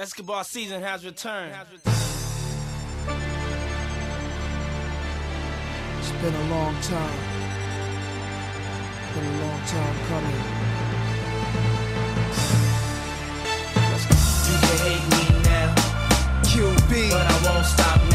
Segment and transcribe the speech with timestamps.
[0.00, 1.52] Escobar season has returned.
[5.98, 7.18] It's been a long time.
[9.12, 10.36] Been a long time coming.
[14.46, 15.74] You can hate me now,
[16.44, 18.07] QB, but I won't stop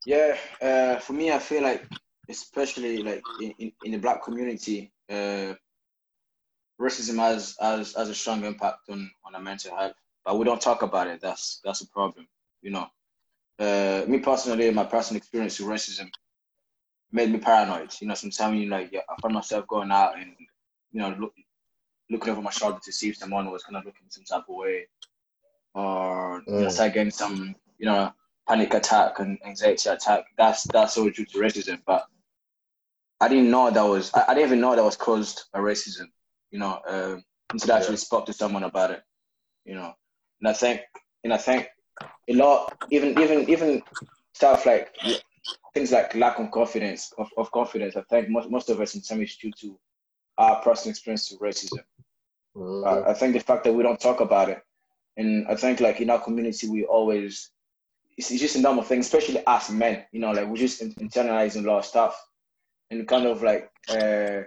[0.05, 1.87] Yeah, uh, for me, I feel like,
[2.29, 5.53] especially like in, in, in the black community, uh,
[6.79, 10.61] racism has, has has a strong impact on on our mental health, but we don't
[10.61, 11.21] talk about it.
[11.21, 12.27] That's that's a problem,
[12.61, 12.87] you know.
[13.59, 16.09] Uh, me personally, my personal experience with racism
[17.11, 17.93] made me paranoid.
[18.01, 20.35] You know, sometimes you like, yeah, I find myself going out and
[20.91, 21.33] you know, look,
[22.09, 24.55] looking over my shoulder to see if someone was kind of looking some type of
[24.55, 24.87] way,
[25.73, 26.71] or Mm.
[26.71, 28.13] start getting some, you know,
[28.47, 30.25] panic attack and anxiety attack.
[30.37, 31.81] That's that's all due to racism.
[31.85, 32.07] But
[33.21, 34.11] I didn't know that was.
[34.13, 36.07] I, I didn't even know that was caused by racism.
[36.51, 39.03] You know, um, until I actually spoke to someone about it.
[39.65, 39.93] You know,
[40.41, 40.81] and I think,
[41.23, 41.67] and I think
[42.27, 43.83] a lot, even even even
[44.33, 44.95] stuff like
[45.73, 47.95] things like lack of confidence of, of confidence.
[47.95, 49.79] I think most most of us in some is due to
[50.37, 51.83] our personal experience to racism.
[52.55, 52.85] Mhm.
[52.85, 54.61] Uh, I think the fact that we don't talk about it,
[55.17, 57.51] and I think like in our community we always
[58.17, 60.05] it's, it's just a normal thing, especially us men.
[60.11, 62.21] You know, like we're just in- internalizing a lot of stuff,
[62.89, 64.41] and kind of like uh,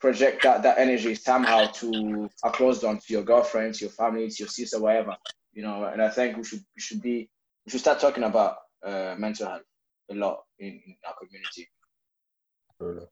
[0.00, 4.80] project that that energy somehow to across on to your girlfriends, your families, your sister,
[4.80, 5.16] whatever.
[5.52, 7.30] You know, and I think we should we should be
[7.64, 9.62] we should start talking about uh, mental health
[10.10, 11.68] a lot in, in our community.
[12.78, 13.06] Really.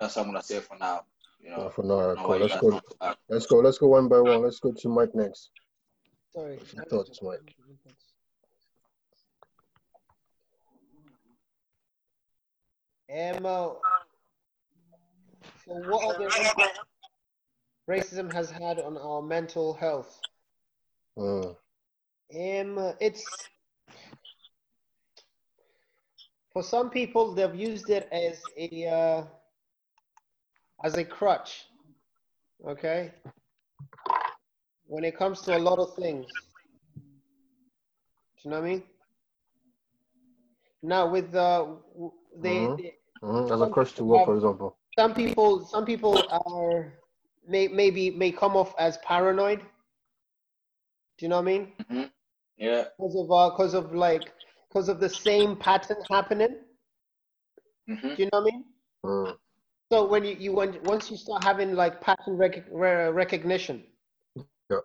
[0.00, 1.02] That's what I'm gonna say for now.
[1.40, 2.38] You know, Uh, for now, all right, I don't know cool.
[2.38, 2.70] Let's go.
[2.70, 3.16] think.
[3.28, 3.56] Let's go.
[3.58, 4.42] Let's go one by one.
[4.42, 5.50] Let's go to Mike next.
[6.32, 6.58] Sorry.
[6.74, 7.54] Your thoughts, Mike.
[13.10, 13.80] Ammo.
[15.68, 16.30] So what are the
[17.90, 20.18] racism has had on our mental health?
[21.18, 21.56] Mm.
[22.34, 23.46] Um, it's
[26.54, 29.24] for some people they've used it as a uh,
[30.82, 31.66] as a crutch.
[32.66, 33.12] Okay.
[34.86, 36.28] When it comes to a lot of things,
[36.96, 37.02] do
[38.44, 38.82] you know what I mean?
[40.82, 41.66] Now with uh,
[42.40, 42.76] they, Mhm.
[42.78, 43.50] they Mhm.
[43.52, 44.77] As a crutch to what, for example?
[44.98, 46.92] Some people some people are
[47.46, 49.60] may maybe may come off as paranoid.
[51.16, 52.10] Do you know what I mean?
[52.56, 52.84] Yeah.
[52.98, 54.32] Because of uh, because of like
[54.68, 56.54] because of the same pattern happening.
[57.88, 58.16] Mhm.
[58.16, 58.64] Do you know what I mean?
[59.04, 59.36] Mm.
[59.92, 63.84] So when you you when, once you start having like pattern rec- re- recognition,
[64.70, 64.80] Yeah.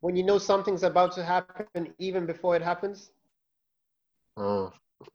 [0.00, 3.10] when you know something's about to happen even before it happens,
[4.38, 4.72] Mm.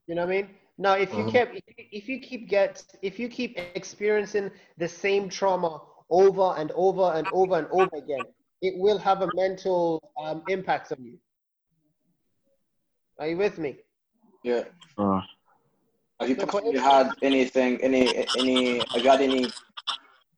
[0.07, 0.49] you know what I mean?
[0.77, 1.37] Now, if you Mhm.
[1.37, 4.33] kept, if you, keep get, if you keep experiencing
[4.77, 8.25] the same trauma over and over and over and over again,
[8.61, 11.17] it will have a mental um, impact on you.
[13.19, 13.77] Are you with me?
[14.43, 14.63] Yeah.
[14.97, 15.21] Uh,
[16.19, 19.53] Have you So for had anything, any, any, have you had any,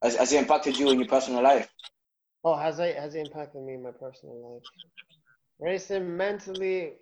[0.01, 1.69] has, has it impacted you in your personal life?
[2.43, 4.63] Oh, has it has it impacted me in my personal life?
[5.61, 6.93] Racism mentally.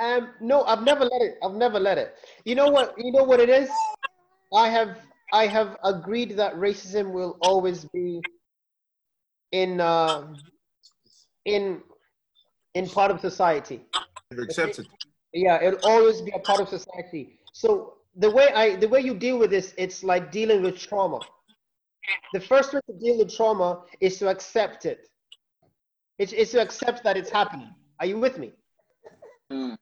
[0.00, 1.38] Um, no, I've never let it.
[1.42, 2.14] I've never let it.
[2.44, 2.94] You know what?
[2.98, 3.70] You know what it is.
[4.52, 4.98] I have
[5.32, 8.20] I have agreed that racism will always be
[9.52, 10.26] in uh,
[11.44, 11.82] in
[12.74, 13.80] in part of society.
[14.32, 14.86] accepted.
[15.32, 17.38] Yeah, it'll always be a part of society.
[17.52, 21.20] So the way I the way you deal with this, it's like dealing with trauma.
[22.32, 25.08] The first way to deal with trauma is to accept it.
[26.18, 27.70] It's, it's to accept that it's happening.
[28.00, 28.52] Are you with me?
[29.52, 29.76] Mm.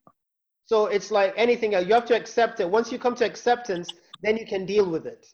[0.67, 1.87] So it's like anything else.
[1.87, 2.69] You have to accept it.
[2.69, 3.93] Once you come to acceptance,
[4.23, 5.27] then you can deal with it.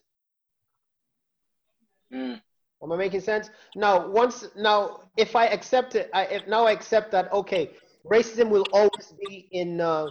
[2.13, 2.41] Mm.
[2.83, 3.51] Am I making sense?
[3.75, 7.71] Now, once now, if I accept it, I, if now I accept that okay,
[8.11, 10.07] racism will always be in uh,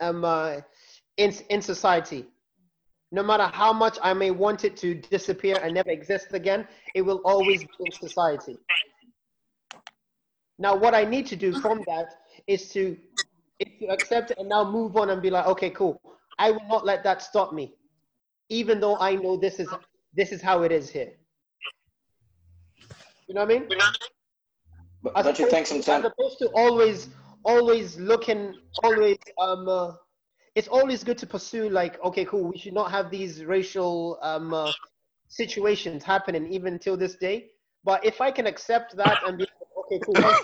[0.00, 0.60] um uh,
[1.16, 2.26] in in society.
[3.12, 7.02] No matter how much I may want it to disappear and never exist again, it
[7.02, 8.58] will always be in society.
[10.58, 12.06] Now, what I need to do from that
[12.48, 12.96] is to
[13.60, 16.00] is to accept it and now move on and be like, okay, cool.
[16.38, 17.74] I will not let that stop me,
[18.48, 19.68] even though I know this is
[20.14, 21.12] this is how it is here.
[23.28, 23.68] You know what I mean?
[25.02, 26.04] But As don't you think opposed- sometimes?
[26.06, 27.08] as opposed to always
[27.44, 29.92] always looking always um uh,
[30.54, 34.54] it's always good to pursue like okay cool we should not have these racial um
[34.54, 34.72] uh,
[35.28, 37.50] situations happening even till this day
[37.84, 40.40] but if i can accept that and be like, okay cool once,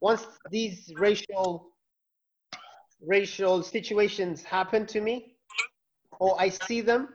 [0.00, 1.69] once these racial
[3.06, 5.36] racial situations happen to me
[6.18, 7.08] or i see them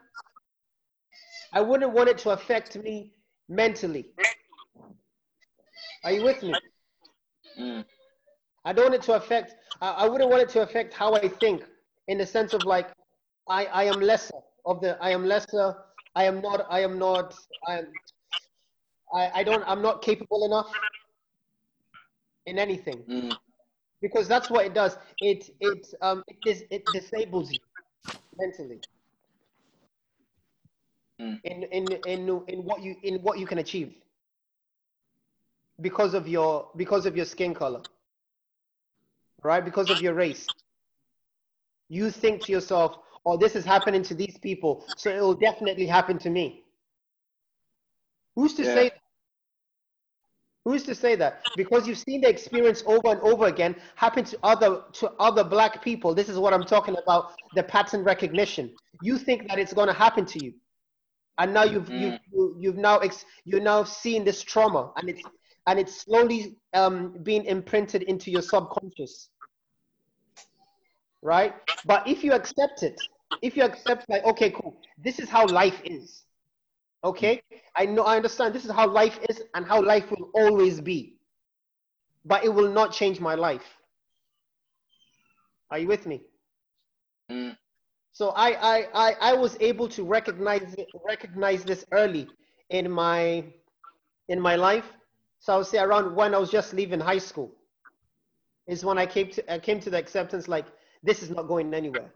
[1.53, 3.11] i wouldn't want it to affect me
[3.49, 4.07] mentally
[6.03, 6.59] are you with me
[7.59, 7.85] Mm,
[8.65, 9.55] I don't want it to affect.
[9.81, 11.63] I, I wouldn't want it to affect how I think,
[12.07, 12.89] in the sense of like,
[13.47, 14.97] I I am lesser of the.
[15.01, 15.75] I am lesser.
[16.15, 16.65] I am not.
[16.69, 17.35] I am not.
[17.67, 17.87] I am.
[19.13, 19.63] I, I don't.
[19.67, 20.73] I'm not capable enough
[22.45, 23.37] in anything mm,
[24.01, 24.97] because that's what it does.
[25.19, 27.59] It it um it dis, it disables you
[28.37, 28.81] mentally.
[31.21, 31.39] Mm.
[31.43, 33.93] In, in in in what you in what you can achieve
[35.81, 37.81] because of your because of your skin color
[39.43, 40.51] right because of your race
[41.89, 45.85] you think to yourself oh this is happening to these people so it will definitely
[45.85, 46.63] happen to me
[48.35, 48.73] who's to Yeah.
[48.73, 49.04] say that?
[50.65, 51.41] Who's to say that?
[51.55, 55.81] Because you've seen the experience over and over again happen to other to other black
[55.83, 56.13] people.
[56.13, 58.75] This is what i'm talking about the pattern recognition.
[59.01, 60.53] You think that it's going to happen to you.
[61.37, 65.21] And now you've you've you, you've now ex, you're now seeing this trauma and it's
[65.67, 69.29] and it's slowly um, being imprinted into your subconscious.
[71.21, 71.53] Right?
[71.85, 72.99] But if you accept it
[73.41, 76.24] if you accept like okay cool this is how life is
[77.05, 77.41] okay
[77.75, 81.17] i know i understand this is how life is and how life will always be
[82.25, 83.67] but it will not change my life
[85.71, 86.21] are you with me
[87.31, 87.55] mm,
[88.15, 92.29] so I, I, I, I was able to recognize it, recognize this early
[92.69, 93.43] in my
[94.29, 94.85] in my life.
[95.39, 97.51] So I would say around when I was just leaving high school
[98.69, 100.65] is when I came to I came to the acceptance like
[101.03, 102.09] this is not going anywhere.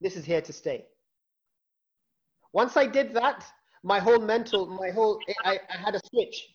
[0.00, 0.86] This is here to stay.
[2.52, 3.44] Once I did that,
[3.82, 6.48] my whole mental, my whole I, I had a switch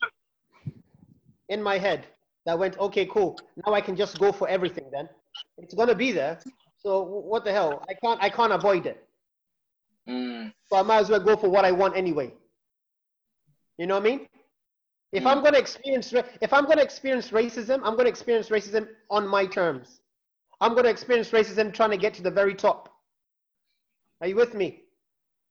[1.50, 2.06] in my head
[2.46, 3.46] that went, okay, cool.
[3.66, 5.10] Now I can just go for everything then.
[5.58, 6.40] It's gonna be there.
[6.78, 7.84] So what the hell?
[7.90, 9.08] I can't I can't avoid it.
[10.08, 12.34] mm, So I might as well go for what I want anyway.
[13.78, 14.28] You know what I mean?
[15.12, 16.12] If I'm gonna experience,
[16.42, 20.02] if I'm gonna experience racism, I'm gonna experience racism on my terms.
[20.60, 22.90] I'm gonna experience racism trying to get to the very top.
[24.22, 24.83] Are you with me?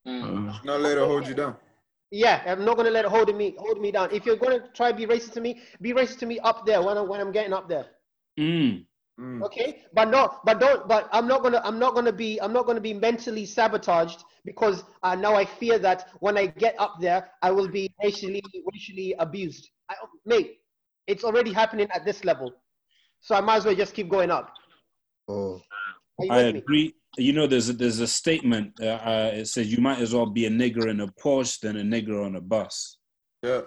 [0.07, 0.65] Mm.
[0.65, 1.55] Not let it hold you down.
[2.11, 4.09] Yeah, I'm not gonna let it hold me hold me down.
[4.11, 6.81] If you're gonna try to be racist to me, be racist to me up there
[6.81, 7.87] when I'm when I'm getting up there.
[8.39, 8.85] Mm.
[9.19, 9.43] Mm.
[9.43, 12.65] Okay, but no, but don't, but I'm not gonna, I'm not gonna be, I'm not
[12.65, 17.29] gonna be mentally sabotaged because uh, now I fear that when I get up there,
[17.43, 18.43] I will be racially,
[18.73, 19.69] racially abused.
[19.89, 19.95] I,
[20.25, 20.61] mate,
[21.05, 22.53] it's already happening at this level,
[23.21, 24.51] so I might as well just keep going up.
[25.27, 25.61] Oh,
[26.29, 26.95] I with me?
[27.13, 27.25] Agree.
[27.25, 28.73] You know, there's a, there's a statement.
[28.81, 31.77] Uh, uh, it says you might as well be a nigger in a Porsche than
[31.77, 32.97] a nigger on a bus,
[33.41, 33.61] Yeah.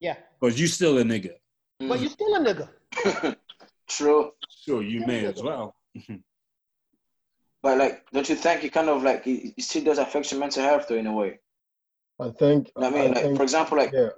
[0.00, 1.34] Yeah, because you still a nigger.
[1.78, 3.36] but you're still a nigger.
[3.88, 4.30] True.
[4.64, 5.74] Sure, you may as well.
[7.62, 10.40] But like, don't you think it kind of like it, it still does affect your
[10.40, 11.40] mental health though in a way?
[12.20, 12.70] I think.
[12.74, 14.08] You know I mean, like think, for example, like yeah.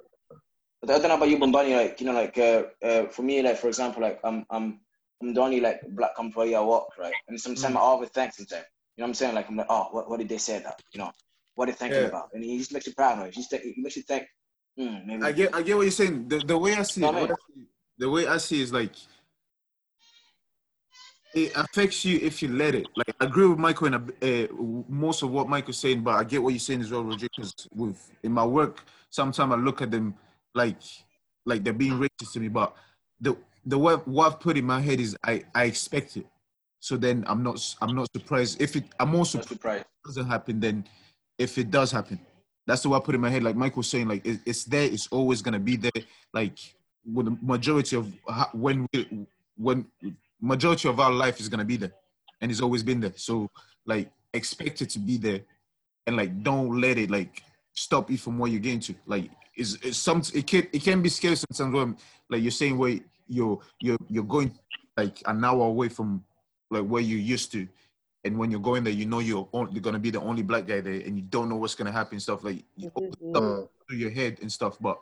[0.84, 1.74] I don't know about you, Bombani.
[1.74, 4.80] Like you know, like uh, uh, for me, like for example, like I'm I'm
[5.22, 7.14] I'm the only like black employee at work, right?
[7.28, 8.64] And sometimes I overthink sometimes.
[8.96, 9.34] You know what I'm saying?
[9.34, 10.82] Like I'm like, oh, what, what did they say that?
[10.92, 11.12] You know,
[11.54, 12.08] what are they thinking Yeah.
[12.08, 12.28] about?
[12.34, 13.28] And he just makes you paranoid.
[13.28, 14.26] It just it makes you think,
[14.76, 15.22] maybe.
[15.22, 16.28] I get I get what you're saying.
[16.28, 17.24] The the way I see it, No, man.
[17.24, 17.66] I see-
[17.98, 18.92] the way I see it is like
[21.34, 22.88] it affects you if you let it.
[22.96, 24.46] Like I agree with Michael in a, uh,
[24.88, 27.28] most of what Michael's saying, but I get what you're saying as well, Roger.
[27.34, 30.14] Because with in my work, sometimes I look at them
[30.54, 30.78] like
[31.46, 32.48] like they're being racist to me.
[32.48, 32.74] But
[33.20, 36.26] the the way what I've put in my head is I I expect it.
[36.80, 38.84] So then I'm not I'm not surprised if it.
[38.98, 40.84] I'm more surprised it doesn't happen than
[41.38, 42.18] if it does happen.
[42.66, 43.42] That's the way I put it in my head.
[43.42, 44.84] Like Michael was saying, like it, it's there.
[44.84, 46.02] It's always gonna be there.
[46.32, 46.58] Like
[47.04, 48.12] with the majority of
[48.52, 49.26] when we
[49.56, 49.86] when
[50.40, 51.92] majority of our life is gonna be there,
[52.40, 53.12] and it's always been there.
[53.16, 53.48] So
[53.86, 55.40] like expect it to be there,
[56.06, 57.42] and like don't let it like
[57.74, 58.94] stop you from what you're getting to.
[59.06, 61.96] Like is some it can it can be scary sometimes when
[62.30, 62.98] like you're saying where
[63.28, 64.52] you're you're you're going
[64.96, 66.24] like an hour away from
[66.70, 67.66] like where you used to,
[68.24, 70.66] and when you're going there, you know you're only, you're gonna be the only black
[70.66, 72.18] guy there, and you don't know what's gonna happen.
[72.20, 73.68] Stuff like you all the stuff Mm.
[73.88, 74.78] through your head and stuff.
[74.80, 75.00] But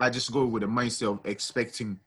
[0.00, 1.98] I just go with a mindset of expecting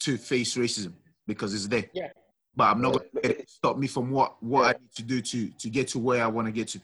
[0.00, 0.92] to face racism
[1.26, 1.84] because it's there.
[1.92, 2.12] Yeah.
[2.56, 3.20] But I'm not Yeah.
[3.32, 6.22] gonna stop me from what what I need to do to to get to where
[6.22, 6.80] I want to get to.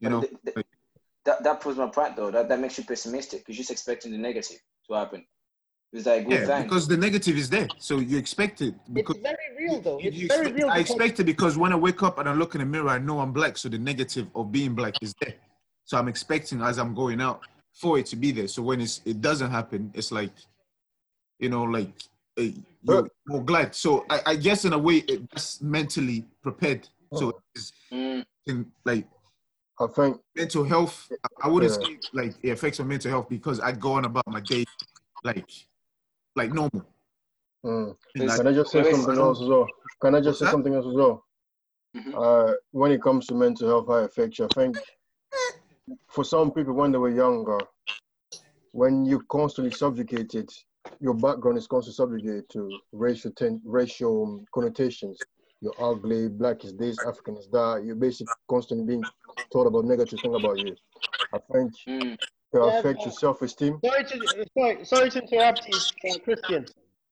[0.00, 0.66] You know, Th- th-
[1.24, 2.30] that that proves my point though.
[2.30, 3.40] That that makes you pessimistic.
[3.40, 5.26] Because you're just expecting the negative to happen.
[5.92, 6.62] It's like good yeah, thing.
[6.64, 8.74] because the negative is there, so you expect it.
[8.92, 9.98] Because It's very real though.
[10.00, 10.70] It's you very expect- real.
[10.70, 12.98] I expect it because when I wake up and I look in the mirror, I
[12.98, 15.34] know I'm black, so the negative of being black is there.
[15.84, 17.40] So I'm expecting as I'm going out
[17.74, 18.46] for it to be there.
[18.46, 20.30] So when it's it doesn't happen, it's like,
[21.40, 21.90] you know, like
[22.38, 22.44] uh,
[22.84, 23.74] you're more glad.
[23.74, 26.88] So I, I guess in a way, it's mentally prepared.
[27.14, 29.08] So it's Mm, in, like
[29.80, 31.10] I think mental health.
[31.24, 31.86] I- I wouldn't Yeah.
[31.88, 34.64] say like it affects my mental health because I go on about my day
[35.24, 35.50] like
[36.36, 36.86] like normal.
[37.64, 39.68] mm, like, can I just say something else as well?
[40.00, 40.52] Can I just say that?
[40.52, 41.24] something else as well?
[41.96, 42.14] Mhm.
[42.14, 44.76] Uh, when it comes to mental health, how it affects you, I think
[46.08, 47.58] for some people when they were younger,
[48.72, 50.48] when you're constantly subjugated,
[51.00, 55.18] your background is constantly subjugated to racial ten, racial connotations.
[55.60, 57.82] You're ugly, black is this, African is that.
[57.84, 59.04] You're basically constantly being
[59.52, 60.74] told about negative things about you.
[61.34, 62.18] I think mm.
[62.52, 63.80] It Yeah, affects your self-esteem.
[63.84, 66.66] Sorry to sorry, sorry to interrupt you, uh, Christian.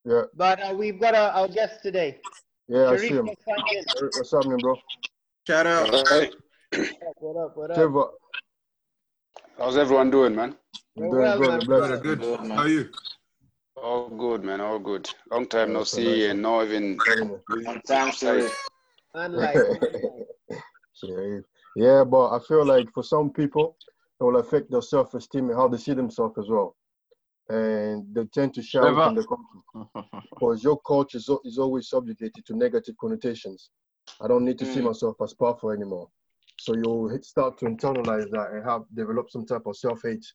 [0.04, 2.20] Yeah, But uh, we've got our, our guest today.
[2.68, 3.26] yeah, I see him.
[3.26, 3.84] just signed in.
[3.84, 4.76] Hey, What's happening, bro?
[5.46, 5.92] shout out.
[5.94, 6.34] Alright.
[7.20, 7.56] What up?
[7.56, 7.76] What up?
[7.76, 8.06] Trevor,
[9.58, 10.54] How's everyone doing, man?
[10.96, 11.60] I'm doing well, good, man.
[11.60, 12.02] I'm Brother, blessed.
[12.02, 12.20] good.
[12.20, 12.50] Good, man.
[12.50, 12.88] How are you?
[13.76, 14.60] All good, man.
[14.60, 15.08] All good.
[15.30, 16.30] Long time no see, nice.
[16.30, 16.98] and not even.
[17.62, 18.48] One time story.
[19.14, 19.56] Unlike.
[21.00, 21.38] Yeah,
[21.76, 23.76] yeah, but I feel like for some people,
[24.20, 26.76] it will affect their self-esteem and how they see themselves as well.
[27.48, 29.60] And they tend to shout in the country
[30.30, 33.70] because your culture is, is always subjugated to negative connotations.
[34.20, 34.84] I don't need to see Mm.
[34.86, 36.08] myself as powerful anymore.
[36.56, 40.26] So you'll start to internalize that and have develop some type of self-hate.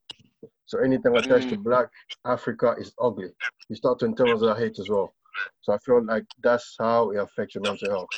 [0.65, 1.89] So anything attached to black
[2.25, 3.31] Africa is ugly.
[3.69, 5.13] You start to internalize that hate as well.
[5.61, 8.09] So I feel like that's how it affects your mental health.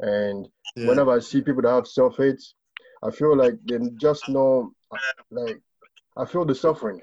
[0.00, 0.86] And Yeah.
[0.88, 2.42] whenever I see people that have self hate,
[3.04, 4.72] I feel like they just know,
[5.30, 5.60] like,
[6.16, 7.00] I feel the suffering.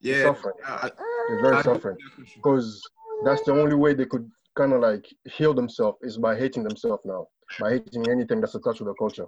[0.00, 0.22] Yeah.
[0.22, 0.54] suffering.
[0.66, 0.90] I-
[1.28, 1.96] They're very I- suffering
[2.36, 2.82] because
[3.24, 7.02] that's the only way they could kind of like heal themselves is by hating themselves
[7.04, 7.26] now,
[7.58, 9.26] by hating anything that's attached to the culture.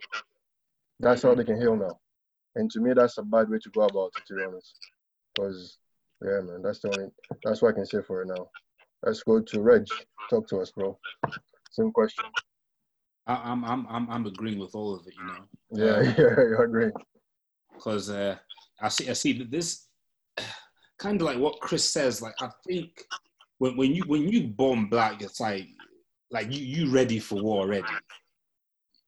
[1.01, 1.99] That's how they can heal now.
[2.55, 4.81] And to me, that's a bad way to go about it, to be honest.
[5.35, 5.79] Because,
[6.23, 7.09] yeah, man, that's the only,
[7.45, 8.49] that's what I can say for it now.
[9.03, 9.87] Let's go to Reg.
[10.31, 10.99] Talk to us, bro.
[11.71, 12.25] Same question.
[13.27, 15.45] I, I'm I'm I'm I'm agreeing with all of it, you know.
[15.73, 16.91] Yeah, yeah, you're agree.
[17.77, 18.37] Because uh,
[18.81, 19.87] I see I see that this
[20.99, 22.21] kind of like what Chris says.
[22.23, 22.91] Like I think
[23.59, 25.69] when when you when you born black, it's like
[26.31, 27.85] like you you ready for war already.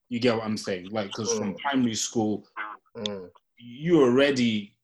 [0.09, 0.89] You get what I'm saying?
[0.91, 2.45] Like because from primary school,
[2.97, 4.75] Mm, you already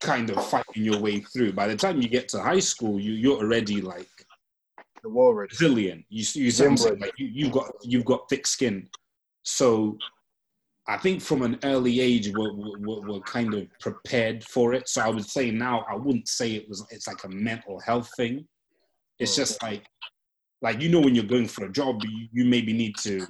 [0.00, 1.52] kind of fighting your way through.
[1.52, 4.08] By the time you get to high school, you you're already like
[5.02, 6.04] the war resilient.
[6.08, 6.94] You you see what I'm saying?
[6.94, 7.08] Inbred.
[7.08, 8.88] like you you've got you've got thick skin.
[9.42, 9.98] So
[10.88, 14.88] I think from an early age we're, we're, we're kind of prepared for it.
[14.88, 18.12] So I would say now I wouldn't say it was it's like a mental health
[18.16, 18.46] thing.
[19.18, 19.36] It's Mm.
[19.36, 19.86] just like
[20.62, 23.26] like you know when you're going for a job, you, you maybe need to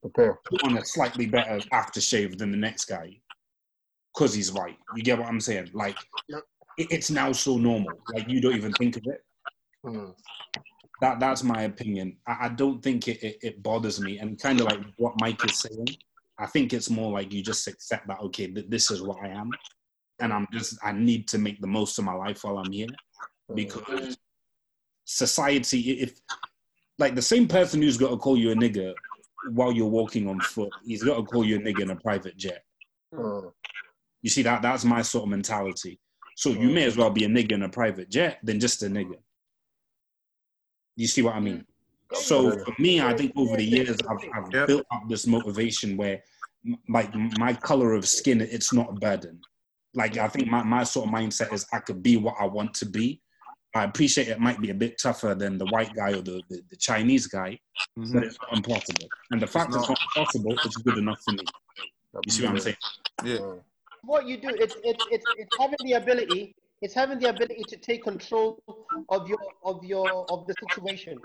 [0.00, 0.38] Prepare.
[0.48, 3.20] put on a slightly better aftershave than the next guy
[4.14, 4.78] because he's white.
[4.94, 5.70] You get what I'm saying?
[5.74, 5.98] Like
[6.28, 6.44] it,
[6.78, 8.00] it's now so normal.
[8.08, 9.22] Like you don't even think of it
[9.84, 10.14] Mm,
[11.00, 12.16] that that's my opinion.
[12.26, 15.44] I, I don't think it, it, it bothers me, and kind of like what Mike
[15.44, 15.96] is saying.
[16.38, 19.28] I think it's more like you just accept that okay, th- this is what I
[19.28, 19.58] am,
[20.20, 22.94] and I'm just I need to make the most of my life while I'm here
[23.54, 24.18] because
[25.04, 26.20] society, if
[26.98, 28.94] like the same person who's got to call you a nigger
[29.42, 32.36] while you're walking on foot, he's got to call you a nigger in a private
[32.36, 32.64] jet.
[33.14, 33.52] mm,
[34.22, 36.00] You see that that's my sort of mentality.
[36.34, 38.86] So you may as well be a nigger in a private jet than just a
[38.86, 39.18] nigger.
[40.96, 41.64] You see what I mean?
[42.14, 44.68] So for me, I think over the years I've, I've Yep.
[44.68, 46.22] built up this motivation where,
[46.88, 49.40] like my color of skin, it's not a burden.
[49.94, 52.74] Like I think my, my sort of mindset is I could be what I want
[52.74, 53.20] to be.
[53.74, 56.62] I appreciate it might be a bit tougher than the white guy or the, the,
[56.70, 57.58] the Chinese guy,
[57.98, 58.12] Mhm.
[58.12, 59.08] but it's not impossible.
[59.30, 59.88] And the fact it's not.
[59.90, 61.44] not possible, it's good enough for me.
[62.24, 62.76] You see what I'm saying?
[63.24, 63.38] Yeah.
[64.02, 67.76] what you do it's it's it's, it's having the ability it's having the ability to
[67.76, 68.60] take control
[69.08, 71.18] of your of your of the situation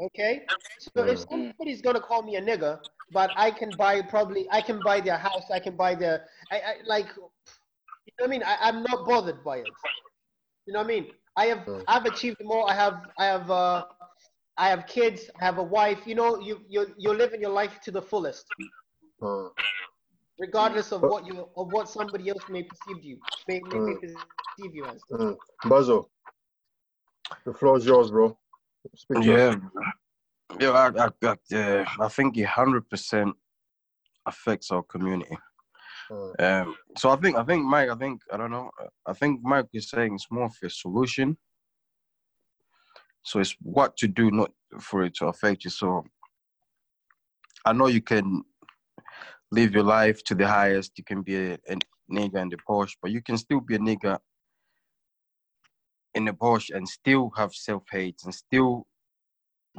[0.00, 0.42] okay
[0.78, 2.80] so if somebody's gonna call me a nigger
[3.12, 6.60] but i can buy probably i can buy their house i can buy their i,
[6.60, 7.08] I like
[8.06, 9.72] you know what I mean, I, I'm not bothered by it.
[10.66, 11.06] You know what I mean?
[11.36, 11.84] I have Mm.
[11.88, 12.68] I've achieved more.
[12.70, 13.84] I have I have uh,
[14.56, 15.30] I have kids.
[15.40, 16.06] I have a wife.
[16.06, 18.52] You know, you you you're living your life to the fullest,
[19.22, 19.48] Uh,
[20.38, 24.00] regardless of what you of what somebody else may perceive you may, may, may Mm.
[24.00, 25.04] perceive you as.
[25.12, 25.36] mm.
[25.66, 26.08] Bazo,
[27.44, 28.39] the floor is yours, bro.
[29.22, 29.56] Yeah,
[30.60, 33.34] yeah, I, I, I, yeah, I think it hundred percent
[34.26, 35.36] affects our community.
[36.10, 38.70] Uh, Um, so I think, I think Mike, I think I don't know.
[39.06, 41.36] I think Mike is saying it's more of a solution.
[43.22, 45.70] So it's what to do, not for it to affect you.
[45.70, 46.04] So
[47.64, 48.42] I know you can
[49.52, 50.92] live your life to the highest.
[50.96, 51.76] You can be a, a
[52.10, 54.18] nigga in the Porsche, but you can still be a nigga
[56.14, 58.86] in the bush and still have self hate and still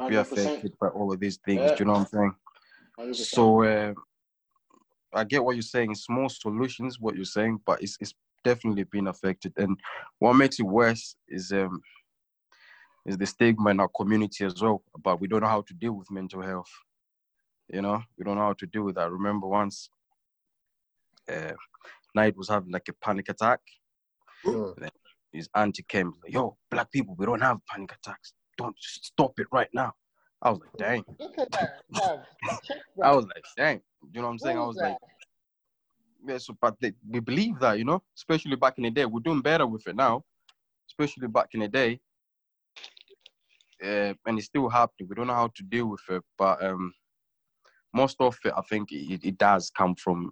[0.07, 0.19] be 100%.
[0.21, 1.61] affected by all of these things.
[1.61, 1.75] Yeah.
[1.75, 2.35] Do you know what I'm saying?
[2.99, 3.15] 100%.
[3.15, 3.93] So uh,
[5.13, 5.95] I get what you're saying.
[5.95, 9.53] Small solutions, what you're saying, but it's it's definitely been affected.
[9.57, 9.79] And
[10.19, 11.81] what makes it worse is um
[13.05, 14.83] is the stigma in our community as well.
[15.03, 16.71] But we don't know how to deal with mental health.
[17.67, 19.05] You know, we don't know how to deal with that.
[19.05, 19.89] I remember once,
[21.31, 21.53] uh,
[22.13, 23.59] Knight was having like a panic attack.
[24.45, 24.89] mm,
[25.31, 28.33] His auntie came, "Yo, black people, we don't have panic attacks.
[28.57, 29.93] Don't stop it right now."
[30.41, 31.81] I was like, "Dang." Look at that.
[31.93, 32.25] Bruv.
[32.63, 34.57] Check I was like, "Dang." You know what I'm saying?
[34.57, 34.97] I was like.
[36.27, 39.05] Yeah, so but they, we believe that, you know, especially back in the day.
[39.05, 40.23] We're doing better with it now,
[40.87, 41.99] especially back in the day.
[43.83, 45.09] Uh, and it's still happening.
[45.09, 46.93] We don't know how to deal with it, but um,
[47.93, 50.31] most of it, I think, it, it does come from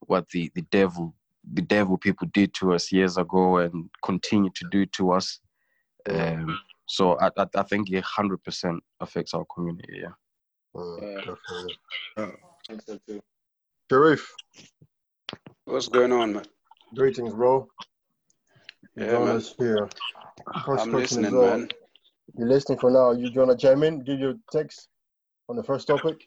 [0.00, 1.14] what the, the devil,
[1.52, 5.40] the devil people did to us years ago and continue to do to us.
[6.08, 10.00] Um, so I, I, I think it hundred percent affects our community.
[10.02, 10.80] Yeah.
[10.80, 11.16] uh, Yeah.
[11.18, 11.78] definitely.
[12.16, 12.30] I
[12.68, 13.20] think so too.
[13.90, 14.30] Sharif,
[15.66, 16.44] What's going on, man?
[16.94, 17.68] greetings, bro.
[18.96, 19.36] Yeah, man.
[19.36, 19.88] us here.
[20.64, 21.58] First I'm listening, as well.
[21.58, 21.68] man.
[22.36, 23.12] You're listening for now.
[23.12, 24.04] You want to chime in?
[24.04, 24.88] Give your text
[25.48, 26.26] on the first topic.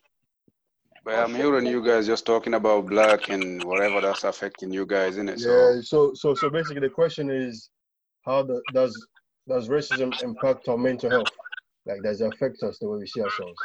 [1.08, 5.16] But I'm hearing you guys just talking about black and whatever that's affecting you guys,
[5.16, 5.36] innit?
[5.36, 5.40] it?
[5.40, 5.80] Yeah.
[5.82, 7.70] So so so basically, the question is,
[8.26, 9.08] how the, does
[9.48, 11.32] does racism impact our mental health?
[11.86, 13.58] Like, does it affect us the way we see ourselves?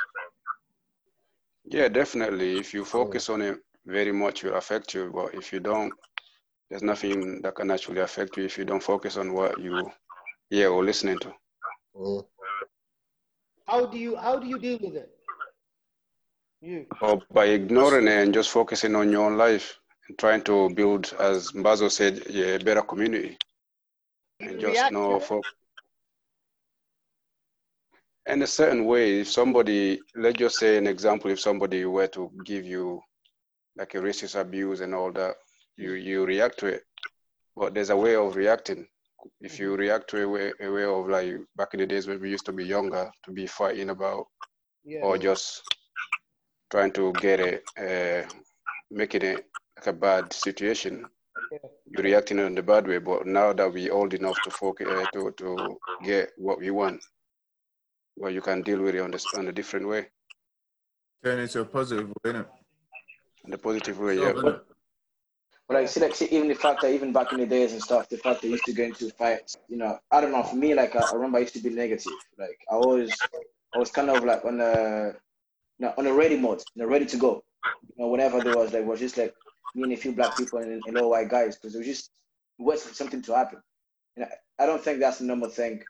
[1.65, 2.59] yeah, definitely.
[2.59, 5.11] If you focus on it very much, it will affect you.
[5.13, 5.93] But if you don't,
[6.71, 9.91] there's nothing that can actually affect you if you don't focus on what you
[10.49, 11.35] hear or listening to.
[11.97, 12.25] Mm.
[13.67, 15.11] How do you how do you deal with it?
[16.63, 16.87] You.
[17.01, 21.13] Or by ignoring it and just focusing on your own life and trying to build,
[21.19, 23.37] as Mbazo said, a better community.
[24.39, 25.41] And just know for
[28.27, 32.31] in a certain way, if somebody, let's just say an example, if somebody were to
[32.45, 33.01] give you
[33.77, 35.35] like a racist abuse and all that,
[35.77, 36.83] you you react to it.
[37.57, 38.87] But there's a way of reacting.
[39.41, 42.21] If you react to a way, a way of like back in the days when
[42.21, 44.27] we used to be younger, to be fighting about
[44.85, 45.01] Yeah.
[45.03, 45.63] or just
[46.73, 48.27] trying to get it, uh,
[48.91, 51.05] making it like a bad situation.
[51.91, 55.05] You're reacting in the bad way, but now that we're old enough to focus, uh,
[55.13, 57.05] to to get what we want,
[58.17, 60.07] well, you can deal with it on this on a different way,
[61.23, 62.47] Turn into a positive, way, innit?
[63.45, 64.17] in a positive way.
[64.17, 64.33] Yeah.
[64.33, 64.61] innit?
[65.69, 67.83] But like, see, like, see, even the fact that even back in the days and
[67.83, 70.43] stuff, the fact that I used to go into fights, you know, I don't know.
[70.43, 72.13] For me, like, I, I remember I used to be negative.
[72.39, 73.13] Like, I was,
[73.75, 75.13] I was kind of like on a,
[75.83, 77.45] you know, on a ready mode, you know, ready to go.
[77.97, 79.35] You know, whenever there was like, was just like
[79.75, 82.11] me and a few black people and, and all white guys, because it was just
[82.59, 83.61] waiting for something to happen.
[84.17, 85.83] And I, I don't think that's a normal thing.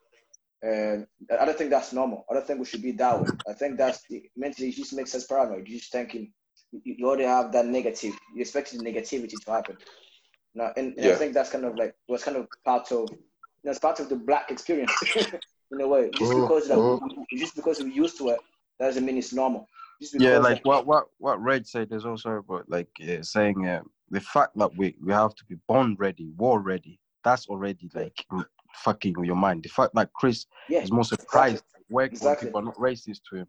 [0.63, 1.07] And
[1.41, 2.27] I don't think that's normal.
[2.31, 3.31] I don't think we should be that way.
[3.49, 5.69] I think that's the, mentally it just makes us paranoid.
[5.69, 6.33] You're just thinking
[6.73, 8.15] you, you already have that negative.
[8.35, 9.79] You expect the negativity to happen.
[10.55, 11.17] No, and, and I Yeah.
[11.17, 13.19] think that's kind of like was kind of part of you
[13.65, 15.03] know, it's part of the black experience
[15.71, 16.11] in a way.
[16.19, 18.41] Just Mhm, because like, we- just because we're used to it
[18.81, 19.69] doesn't mean it's normal.
[20.01, 23.67] Just Yeah, because, like what what what Red said is also about like uh, saying
[23.67, 26.99] uh, the fact that we we have to be born ready, war ready.
[27.25, 28.25] That's already like
[28.75, 29.63] fucking with your mind.
[29.63, 32.49] The fact that Chris yeah, is more surprised work when Exactly.
[32.49, 33.47] people are not racist to him.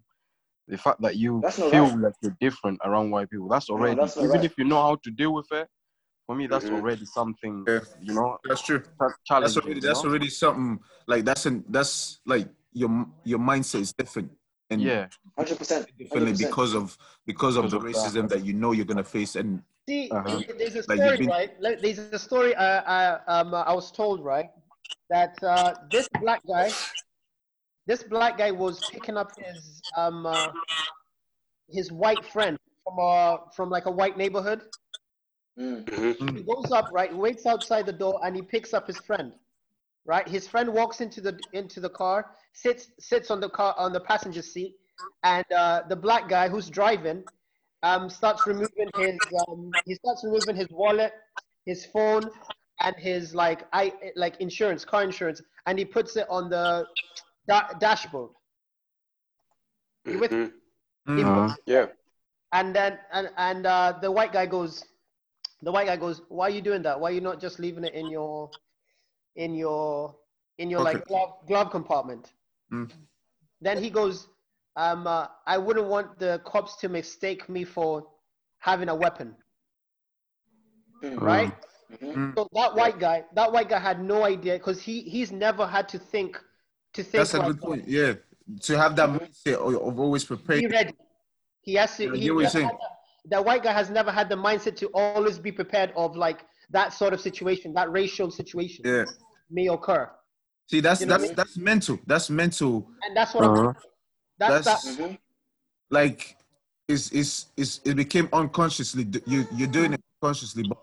[0.68, 2.04] The fact that you feel right.
[2.04, 3.50] like you're different around white people.
[3.50, 4.44] That's No, already that's even right.
[4.44, 5.68] if you know how to deal with it.
[6.26, 7.66] For me, that's already something.
[7.68, 7.80] Yeah.
[8.02, 8.82] You know, That's true.
[8.98, 9.62] That's challenging.
[9.62, 10.10] already you that's know?
[10.10, 14.32] already something like that's an that's like your your mindset is different
[14.70, 15.08] and yeah.
[15.38, 18.86] hundred percent, Definitely because of because of Because the of racism that you know you're
[18.86, 20.40] gonna face and See, Uh-huh.
[20.58, 21.82] there's a story, you've been- right?
[21.82, 24.50] There's a story I, I, um, I was told, right,
[25.10, 26.72] that uh, this black guy,
[27.86, 30.52] this black guy was picking up his um, uh,
[31.70, 34.62] his white friend from uh, from like a white neighborhood,
[35.60, 36.36] Mm.
[36.36, 37.14] He goes up, right?
[37.16, 39.34] Waits outside the door, and he picks up his friend.
[40.06, 40.28] Right?
[40.28, 44.02] His friend walks into the into the car, sits sits on the car on the
[44.02, 44.76] passenger seat,
[45.24, 47.24] and uh, the black guy who's driving
[47.84, 51.14] um, starts removing his um, he starts removing his wallet,
[51.66, 52.30] his phone,
[52.82, 56.86] and his like I like insurance, car insurance, and he puts it on the
[57.48, 58.32] da- dashboard.
[60.06, 60.32] You with.
[60.32, 61.48] He Uh-huh.
[61.48, 61.88] puts- Yeah.
[62.54, 64.84] and then and and uh, the white guy goes,
[65.62, 67.00] the white guy goes, why are you doing that?
[67.00, 68.52] Why are you not just leaving it in your,
[69.36, 70.16] in your,
[70.58, 72.34] in your like glove, glove compartment?
[72.72, 72.92] Mm.
[73.62, 74.28] Then he goes,
[74.76, 78.08] um, uh, I wouldn't want the cops to mistake me for
[78.60, 79.36] having a weapon,
[81.04, 81.20] Mm.
[81.22, 81.54] right?
[82.02, 82.14] Mhm.
[82.16, 82.36] Mm.
[82.36, 85.88] So that white guy, that white guy had no idea because he he's never had
[85.90, 86.42] to think,
[86.94, 87.88] to think That's a good point.
[87.88, 88.14] Yeah,
[88.62, 90.72] to have that mindset of, of always be prepared.
[90.72, 90.94] ready.
[91.62, 92.10] He has to.
[92.12, 92.72] I He, get what you're saying.
[93.26, 96.92] the white guy has never had the mindset to always be prepared of like that
[96.94, 99.06] sort of situation, that racial situation Yeah.
[99.50, 100.10] may occur,
[100.70, 101.36] See, that's You know that's I mean?
[101.36, 102.00] that's mental.
[102.08, 102.88] That's mental.
[103.06, 103.68] and that's what Uh-huh.
[103.70, 103.76] I'm.
[104.40, 105.10] That's, That's- that.
[105.10, 105.18] Mhm.
[105.90, 106.38] Like,
[106.88, 109.06] it's it's it's it became unconsciously.
[109.26, 110.80] You you're doing it consciously, but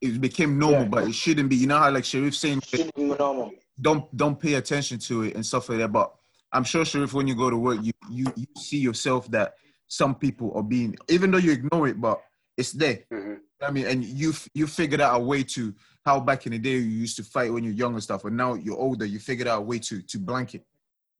[0.00, 0.82] it became normal.
[0.82, 0.88] Yeah.
[0.94, 1.56] But it shouldn't be.
[1.56, 3.50] You know how like Sharif saying Should be normal.
[3.80, 5.92] don't don't pay attention to it and stuff like that.
[5.92, 6.14] But
[6.52, 9.54] I'm sure Sharif, when you go to work, you you you see yourself that
[9.88, 12.22] some people are being, even though you ignore it, but
[12.56, 13.00] it's there.
[13.12, 13.40] Mhm.
[13.62, 16.72] I mean, and you you figured out a way to how back in the day
[16.72, 19.48] you used to fight when you're young and stuff, and now you're older, you figured
[19.48, 20.64] out a way to to blank it.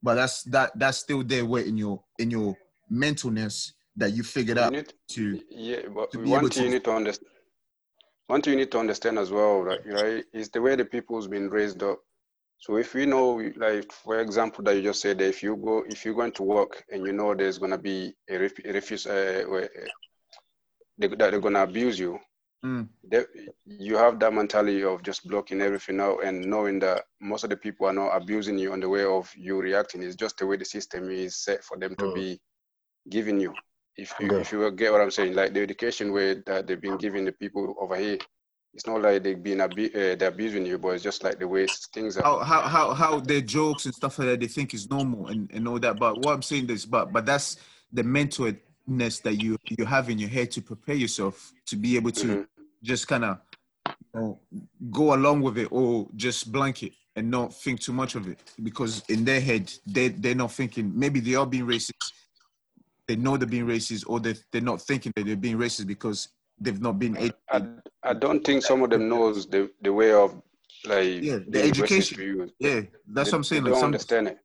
[0.02, 2.56] But that's that that's still there, where in your in your
[2.92, 5.40] mentalness that you figured You out need, to.
[5.50, 7.32] yeah, but to one thing you need to understand.
[8.26, 11.28] One thing you need to understand as well, right, right, is the way the people's
[11.28, 12.00] been raised up.
[12.58, 15.84] So if we know, like for example, that you just said that if you go,
[15.88, 19.06] if you're going to work and you know there's gonna be a, ref, a refuse,
[19.06, 19.44] uh,
[20.98, 22.18] they, that they're gonna abuse you,
[22.64, 23.24] Mm, they,
[23.66, 27.56] you have that mentality of just blocking everything out and knowing that most of the
[27.56, 30.02] people are not abusing you on the way of you reacting.
[30.02, 32.14] It's just the way the system is set for them to Mm.
[32.14, 32.40] be
[33.08, 33.54] giving you.
[33.96, 34.40] If you, Yeah.
[34.40, 37.32] if you get what I'm saying, like the education way that they've been giving the
[37.32, 38.18] people over here,
[38.74, 41.46] it's not like they've been abu- uh, they're abusing you, but it's just like the
[41.46, 42.24] way things are.
[42.24, 45.50] how how how how their jokes and stuff like that they think is normal and,
[45.52, 45.98] and all that.
[45.98, 47.56] But what I'm saying is, but but that's
[47.92, 48.02] the
[48.88, 52.26] mentalness that you you have in your head to prepare yourself to be able to
[52.26, 52.46] Mhm.
[52.82, 53.38] just kind of
[53.86, 54.40] you know,
[54.90, 58.38] go along with it or just blank it and not think too much of it
[58.62, 62.12] because in their head they they're not thinking maybe they are being racist
[63.08, 66.28] they know they're being racist or they they're not thinking that they're being racist because
[66.58, 67.20] they've not been I,
[67.52, 67.82] educated.
[68.02, 70.40] I don't think some of them knows the, the way of
[70.84, 72.20] like Yeah, the education.
[72.20, 72.50] you.
[72.58, 74.38] yeah that's they, what i'm saying they like don't some understand it.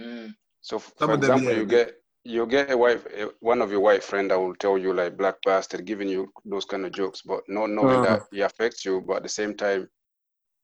[0.00, 0.34] Mm.
[0.60, 3.06] So, f- Some for of them, example, yeah, you they- get you get a wife,
[3.14, 6.32] eh, one of your white friend that will tell you like black bastard, giving you
[6.44, 8.16] those kind of jokes, but not knowing Uh-huh.
[8.16, 9.00] that it affects you.
[9.02, 9.88] But at the same time,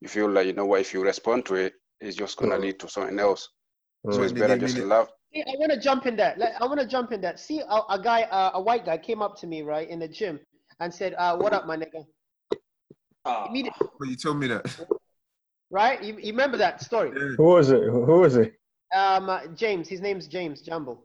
[0.01, 2.63] you feel like you know what, if you respond to it, it's just gonna Uh-huh.
[2.63, 3.51] lead to something else.
[4.11, 4.25] So Mm.
[4.25, 5.09] it's better just me the- laugh.
[5.33, 6.39] See, I want to jump in that.
[6.39, 7.39] Like, I want to jump in that.
[7.39, 10.09] See, a, a guy, uh, a white guy, came up to me right in the
[10.09, 10.41] gym
[10.81, 12.05] and said, uh, "What up, my nigga?"
[13.25, 13.47] Ah.
[13.49, 14.65] Immediately, you told me that
[15.71, 16.03] right?
[16.03, 17.11] You, you remember that story?
[17.15, 17.37] Yeah.
[17.37, 17.83] Who is it?
[17.85, 18.55] Who is it?
[18.93, 19.89] Um, uh, James.
[19.89, 21.05] His name's James Jumbo.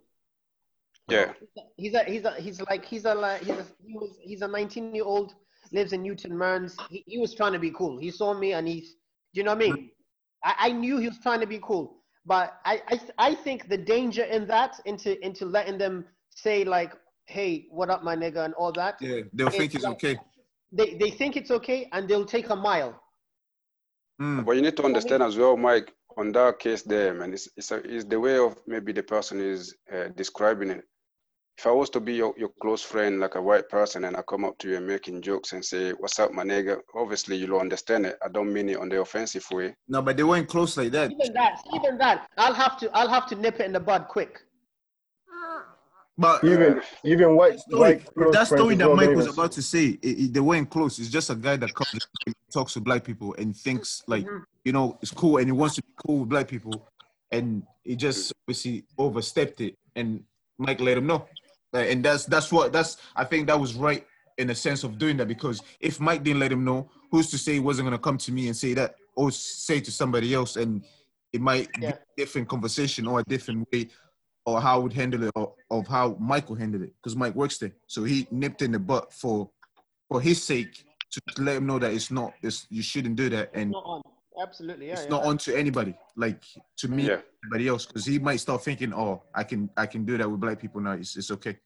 [1.08, 1.34] Yeah,
[1.78, 4.48] He's a he's a he's like he's a like he's a, he was he's a
[4.48, 5.36] 19 year old
[5.72, 6.76] lives in Newton Mearns.
[6.89, 7.98] He, he was trying to be cool.
[8.00, 8.96] He saw me and he's
[9.34, 9.89] do you know what I mean?
[10.44, 13.78] I, I knew he was trying to be cool, but I, I I think the
[13.78, 16.94] danger in that into into letting them say like,
[17.28, 18.96] hey, what up, my nigga, and all that.
[19.00, 20.18] yeah they'll think it's okay
[20.72, 23.00] They they think it's okay and they'll take a mile.
[24.22, 24.46] Mm.
[24.46, 25.91] but you need to understand as well, Mike.
[26.18, 29.41] On that case there, man, it's it's, a, it's the way of maybe the person
[29.41, 30.86] is uh, describing it.
[31.58, 34.22] If I was to be your, your close friend, like a white person, and I
[34.24, 37.60] come up to you and making jokes and say, "What's up, my nigga?" Obviously, you'll
[37.60, 38.18] understand it.
[38.24, 39.74] I don't mean it on the offensive way.
[39.88, 43.08] no but they weren't close like that Even that, even that, I'll have to I'll
[43.08, 44.41] have to nip it in the bud quick.
[46.18, 49.62] but Even even white story, white close that story that Mike don't was about to
[49.62, 51.00] say, it, it- they weren't close.
[51.00, 52.06] It's just a guy that comes
[52.54, 54.44] talks to black people and thinks like Mhm.
[54.65, 56.86] you know it's cool and he wants to be cool with black people,
[57.32, 59.76] and he just obviously overstepped it.
[59.96, 60.24] And
[60.58, 61.30] Mike let him know, Like,
[61.75, 64.05] Uh, and that's that's what that's I think that was right
[64.38, 67.38] in the sense of doing that because if Mike didn't let him know, who's to
[67.38, 70.55] say he wasn't gonna come to me and say that or say to somebody else
[70.55, 70.83] and
[71.33, 73.89] it might be a different conversation or a different way
[74.45, 77.57] or how I would handle it or of how Michael handled it because Mike works
[77.57, 77.73] there.
[77.88, 79.49] So he nipped in the butt for
[80.07, 83.51] for his sake to let him know that it's not it's you shouldn't do that
[83.53, 83.73] and
[84.41, 84.93] Absolutely, yeah.
[84.93, 85.09] it's yeah.
[85.09, 86.43] not on to anybody like
[86.77, 87.21] to me Yeah.
[87.45, 90.41] anybody else because he might start thinking oh I can I can do that with
[90.41, 91.57] black people now it's, it's okay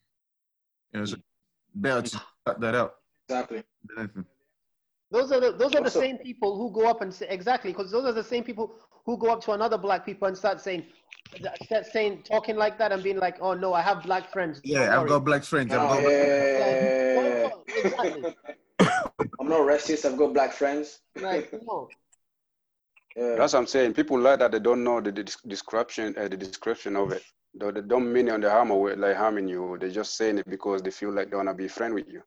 [0.93, 1.17] you know so
[1.75, 2.95] better to cut that out
[3.29, 3.63] Exactly.
[5.11, 7.91] Those are the those are the same people who go up and say exactly because
[7.91, 8.75] those are the same people
[9.05, 10.85] who go up to another black people and start saying,
[11.63, 14.61] start saying talking like that and being like, oh no, I have black friends.
[14.63, 15.73] Yeah, I've got black friends.
[15.73, 17.49] I've Oh, got yeah.
[17.83, 18.35] Exactly.
[19.39, 20.05] I'm not racist.
[20.05, 20.99] I've got black friends.
[21.15, 21.87] Like, no.
[23.15, 23.35] Yeah.
[23.35, 23.93] That's what I'm saying.
[23.93, 27.23] People like that they don't know the des- description, uh, the description of it.
[27.55, 29.77] Though they don't mean it on the harm or like harming you.
[29.79, 32.21] They're just saying it because they feel like they wanna be friend with you.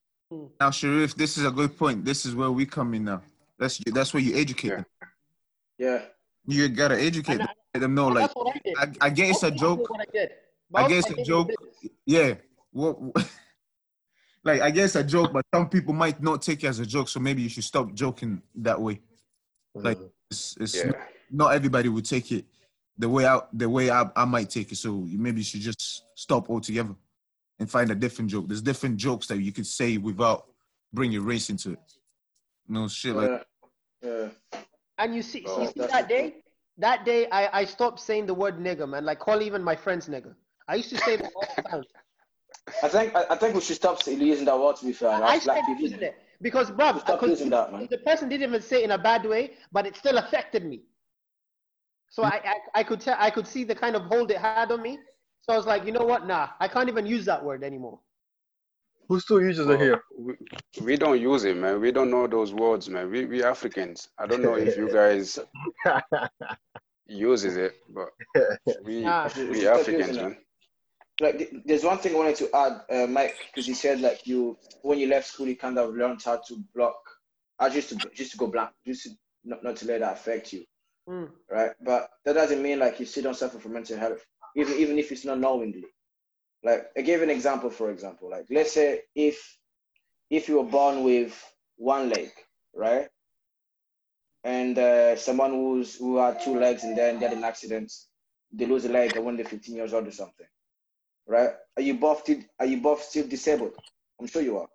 [0.61, 2.04] Now, Sharif, this is a good point.
[2.04, 3.22] This is where we come in now.
[3.58, 4.76] That's you, that's where you educate Yeah.
[4.76, 4.87] them.
[5.78, 6.02] Yeah.
[6.46, 7.48] You gotta educate them.
[7.74, 8.98] Let them know, And like, that's what I did.
[9.00, 9.88] I, I get it's a joke.
[9.94, 10.28] I.
[10.74, 11.48] I guess a joke.
[11.48, 11.98] the business.
[12.06, 12.35] Yeah.
[12.72, 12.98] What?
[14.44, 17.08] like, I guess a joke, but some people might not take it as a joke.
[17.08, 19.00] So maybe you should stop joking that way.
[19.74, 20.11] Like, mm.
[20.30, 20.87] it's, it's Yeah.
[20.87, 20.96] not,
[21.30, 22.46] not everybody would take it
[22.98, 24.76] the way I the way I, I might take it.
[24.76, 26.94] So you maybe you should just stop altogether
[27.59, 28.48] and find a different joke.
[28.48, 30.46] There's different jokes that you could say without
[30.92, 31.78] bringing your race into it.
[32.68, 33.46] No shit like
[34.02, 34.28] Yeah.
[34.52, 34.61] yeah.
[34.98, 36.37] And you see, Oh, you see that day,
[36.78, 39.05] that day I, I stopped saying the word nigger, man.
[39.05, 40.35] Like call even my friends nigger.
[40.68, 41.85] I used to say that all the time.
[42.83, 45.11] I think I, I think we should stop using that word to be fair.
[45.11, 47.88] I That's black stopped using it because, bruv, Stop using that, man.
[47.90, 50.83] the person didn't even say it in a bad way, but it still affected me.
[52.12, 54.70] So I, I, I could tell, I could see the kind of hold it had
[54.70, 54.98] on me.
[55.40, 56.27] So I was like, you know what?
[56.27, 57.98] Nah, I can't even use that word anymore.
[59.09, 60.03] Who still uses it here?
[60.16, 60.35] We,
[60.83, 61.81] we don't use it, man.
[61.81, 63.11] We don't know those words, man.
[63.11, 64.09] We we Africans.
[64.18, 65.38] I don't know if you guys
[67.07, 68.11] uses it, but
[68.85, 69.29] we Nah.
[69.51, 70.37] we Africans, man.
[71.18, 74.59] Like there's one thing I wanted to add, uh, Mike, because he said like you
[74.83, 77.01] when you left school you kind of learned how to block.
[77.59, 79.11] I just to just to go blank, just to,
[79.44, 80.64] not, not to let that affect you,
[81.08, 81.30] Mm.
[81.50, 81.72] right?
[81.84, 84.24] But that doesn't mean like you still don't suffer from mental health,
[84.56, 85.84] even even if it's not knowingly.
[86.62, 89.58] Like I gave an example, for example, like let's say if
[90.30, 91.34] if you were born with
[91.76, 92.30] one leg,
[92.74, 93.08] right?
[94.44, 97.92] And uh, someone who's who had two legs and then they had an accident,
[98.52, 100.46] they lose a leg when they're 15 years old or something,
[101.26, 101.50] right?
[101.76, 103.74] Are you both still, are you both still disabled?
[104.20, 104.68] I'm sure you are.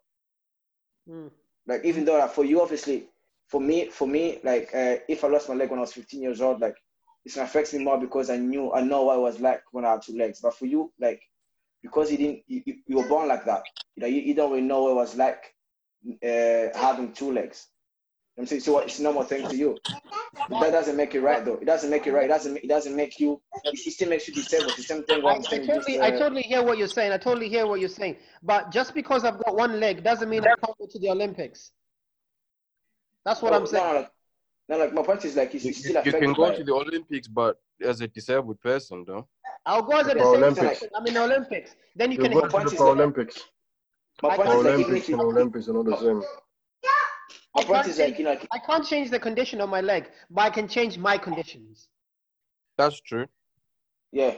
[1.10, 1.32] Mm.
[1.68, 3.08] Like even though like, for you, obviously,
[3.48, 6.22] for me, for me, like uh, if I lost my leg when I was 15
[6.22, 6.76] years old, like
[7.26, 9.86] it's gonna affect me more because I knew I know what it was like when
[9.86, 10.40] I had two legs.
[10.42, 11.22] But for you, like
[11.82, 13.64] because you didn't, you, you- you were born like that.
[13.96, 15.56] You know, you, you don't really know what it was like
[16.24, 17.68] uh, having two legs.
[18.36, 19.78] You know what I'm saying so it's a normal thing to you.
[20.50, 21.56] But that doesn't make it right though.
[21.56, 22.26] It doesn't make it right.
[22.26, 22.58] It doesn't.
[22.58, 23.42] It doesn't make you.
[23.66, 24.70] It still makes you disabled.
[24.70, 25.26] It's the same thing.
[25.26, 27.12] I, I totally, just, I uh, totally hear what you're saying.
[27.12, 28.18] I totally hear what you're saying.
[28.44, 31.72] But just because I've got one leg doesn't mean I can't go to the Olympics.
[33.26, 33.84] That's what no, I'm saying.
[33.84, 34.08] No, no,
[34.70, 36.46] no, like my point is like it's, You, it's still you affected can by go
[36.52, 36.58] it.
[36.58, 39.28] to the Olympics, but as a disabled person, though.
[39.66, 40.68] I'll go as a disabled Olympics.
[40.80, 40.90] person.
[40.96, 41.76] I'm in the Olympics.
[41.96, 42.32] Then you You can.
[42.34, 43.44] go to the is Olympics.
[44.24, 46.24] My I point can't is like even Olympics and Olympics are not the same.
[47.56, 50.10] my point is like change- you know I can't change the condition of my leg,
[50.30, 51.88] but I can change my conditions.
[52.78, 53.28] That's true.
[54.12, 54.36] yeah.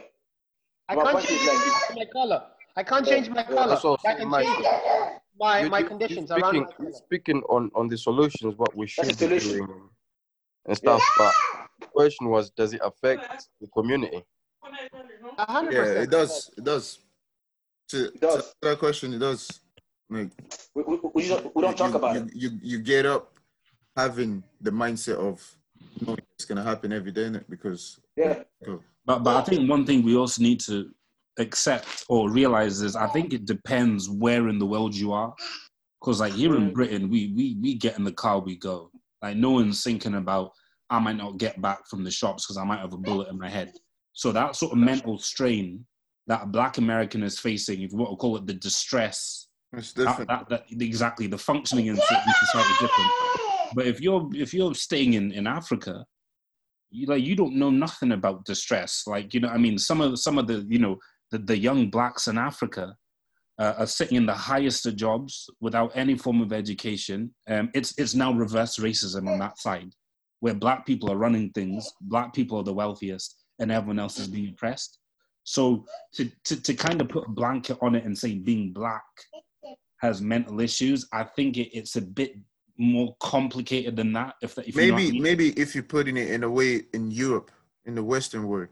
[0.88, 2.42] I My can't change like my color.
[2.76, 3.54] I can't Yeah, change my yeah.
[3.54, 3.68] color.
[3.68, 5.09] That's what but I can saying, change Mike.
[5.38, 8.86] My, You- my conditions you're speaking, my you're speaking on, on the solutions, what we
[8.86, 9.88] should a be doing
[10.66, 11.02] and stuff.
[11.18, 11.34] But
[11.80, 14.22] the question was, does it affect the community?
[15.38, 16.50] A hundred yeah, it does.
[16.56, 16.98] It does.
[17.88, 18.36] To, It does.
[18.36, 19.60] to that question, it does.
[20.08, 20.30] Like
[20.74, 22.32] we, we, we, don't, we don't talk about you, it.
[22.34, 23.38] You you get up
[23.96, 25.40] having the mindset of
[26.00, 27.44] knowing it's gonna happen every day, innit?
[27.48, 28.42] Because Yeah.
[29.06, 30.90] But but I think one thing we also need to
[31.40, 35.34] accept or realize is I think it depends where in the world you are.
[36.00, 36.74] Because like here in mm.
[36.74, 38.90] Britain, we we we get in the car, we go.
[39.22, 40.52] Like no one's thinking about
[40.88, 43.38] I might not get back from the shops because I might have a bullet in
[43.38, 43.72] my head.
[44.12, 45.84] So that sort of mental strain
[46.26, 49.92] that a black American is facing, if you want to call it the distress, it's
[49.92, 50.28] that, different.
[50.28, 53.10] that, that exactly the functioning in certain society different.
[53.74, 56.04] But if you're if you're staying in, in Africa,
[56.90, 59.04] you like you don't know nothing about distress.
[59.06, 60.98] Like you know, I mean, some of some of the you know
[61.30, 62.94] the, the young blacks in Africa
[63.58, 67.34] uh, are sitting in the highest of jobs without any form of education.
[67.48, 69.92] Um, it's it's now reverse racism on that side,
[70.40, 74.28] where black people are running things, black people are the wealthiest, and everyone else is
[74.28, 74.98] being oppressed.
[75.44, 79.02] So to, to, to kind of put a blanket on it and say being black
[80.00, 82.34] has mental issues, I think it, it's a bit
[82.78, 84.34] more complicated than that.
[84.42, 85.22] If, that- if you know I maybe mean.
[85.22, 87.50] maybe if you're putting it in a way in Europe,
[87.84, 88.68] in the Western world,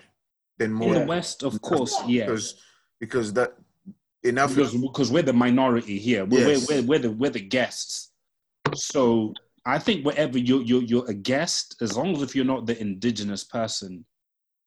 [0.59, 2.61] then more in the West, of course, yeah, because
[3.01, 3.55] because that
[4.23, 6.25] in Africa because because we're the minority here.
[6.25, 6.69] We're, Yes.
[6.69, 8.11] we're, we're, we're the we're the guests.
[8.75, 9.33] So
[9.65, 12.81] I think wherever you're, you're you're a guest, as long as if you're not the
[12.81, 14.05] indigenous person,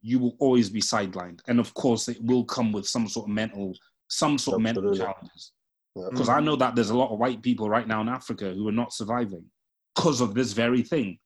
[0.01, 1.41] you will always be sidelined.
[1.47, 3.73] And of course, it will come with some sort of mental
[4.07, 5.05] some sort of mental Absolutely.
[5.13, 5.51] challenges.
[5.95, 6.07] Yeah.
[6.11, 8.67] Because I know that there's a lot of white people right now in Africa who
[8.67, 9.45] are not surviving
[9.95, 11.17] because of this very thing.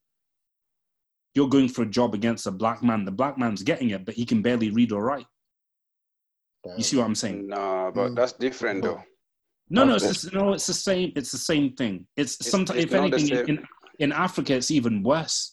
[1.36, 3.04] You're going for a job against a black man.
[3.06, 5.28] The black man's getting it, but he can barely read or write.
[6.78, 7.48] You see what I'm saying?
[7.48, 8.16] No, but Mm.
[8.16, 9.04] that's different though.
[9.70, 11.12] No, no, it's That's just, no, it's the same.
[11.16, 12.08] It's the same thing.
[12.16, 13.68] It's, It's- sometimes, it's if anything, in,
[14.00, 15.52] in Africa, it's even worse.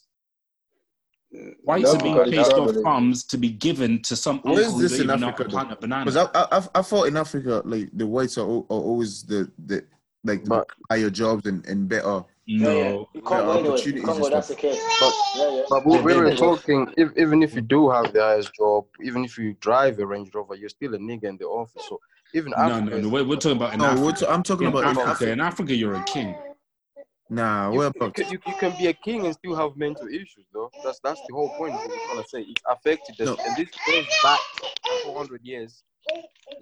[1.65, 4.61] Whites No, are being because chased off not- farms to be given to some Where
[4.61, 6.05] is uncle who this in even know how Africa, plant a banana.
[6.05, 9.51] Because I, I, I, I thought in Africa, like the whites are, are always the,
[9.67, 9.85] the
[10.25, 12.23] like the But- higher jobs and, and better.
[12.47, 12.89] Yeah, yeah.
[12.91, 13.75] no, In Congo, Yeah, anyway.
[13.75, 14.83] Opportunities that's the case.
[15.01, 15.63] But Yeah, yeah.
[15.71, 16.93] but we, we were talking.
[16.97, 20.35] If, even if you do have the highest job, even if you drive a Range
[20.35, 21.87] Rover, you're still a nigga in the office.
[21.89, 22.01] So
[22.35, 23.09] even no, Africa no, is- no.
[23.11, 24.05] We're, we're talking about in No, Africa.
[24.05, 25.11] we're t- I'm talking in about in Africa.
[25.11, 25.33] Africa.
[25.33, 26.35] In Africa, you're a king.
[27.31, 30.09] Nah, you, where you, can, you, you can be a king and still have mental
[30.09, 30.71] issues, though.
[30.85, 31.75] That's that's the whole point.
[31.75, 33.37] of What we're trying to say it affected us, No.
[33.47, 34.41] and this goes back
[35.05, 35.83] 400 years.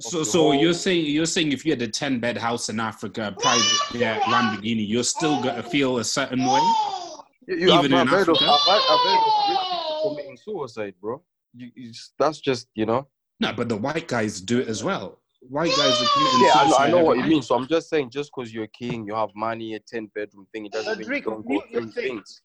[0.01, 2.81] So, so whole- you're saying you're saying if you had a ten bed house in
[2.81, 6.61] Africa, private yeah, Lamborghini, you're still gonna feel a certain way.
[7.47, 8.45] You, you, Even I've, in I've of, Africa?
[8.45, 11.23] I've, heard- I've of committing suicide, bro.
[11.55, 13.09] You, you, just- that's just you know.
[13.41, 15.19] No, but the white guys do it as well.
[15.49, 17.43] White guys are committing Yeah, I know, I suicide know what you mean.
[17.43, 20.47] So I'm just saying, just because you're a king, you have money, a 10 bedroom
[20.53, 22.17] thing, it doesn't mean you Rodrigo, don't go mute your through thing.
[22.17, 22.43] things.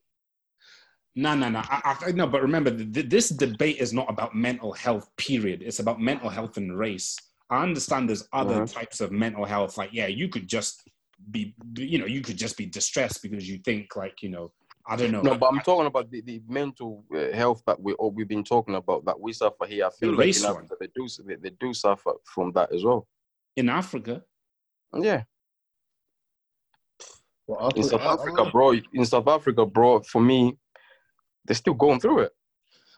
[1.15, 1.59] No, no, no.
[1.63, 5.09] I, I, no, but remember, th- this debate is not about mental health.
[5.15, 5.61] Period.
[5.61, 7.15] It's about mental health and race.
[7.49, 8.73] I understand there's other Mhm.
[8.73, 9.77] types of mental health.
[9.77, 10.83] Like, yeah, you could just
[11.31, 14.51] be, you know, you could just be distressed because you think, like, you know,
[14.87, 15.21] I don't know.
[15.21, 18.43] No, but I'm talking about the, the mental uh, health that we or we've been
[18.43, 19.85] talking about that we suffer here.
[19.85, 20.55] I feel The like race in one.
[20.65, 23.07] Africa they do they, they do suffer from that as well.
[23.55, 24.23] in Africa,
[24.93, 25.23] Yeah,
[27.47, 28.73] Well, in South I- I- Africa, bro.
[28.93, 30.01] In South Africa, bro.
[30.01, 30.57] For me,
[31.45, 32.31] they're still going through it.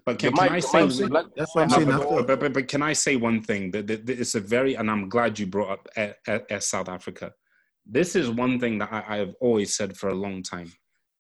[0.06, 0.82] but They can, might- can I say?
[1.04, 1.88] might like- That's what I'm saying.
[1.88, 3.72] but, but, but, but can I say one thing?
[3.72, 6.60] That, that, that it's a very, and I'm glad you brought up uh, uh, uh,
[6.60, 7.34] South Africa.
[7.86, 10.72] This is one thing that I, I have always said for a long time.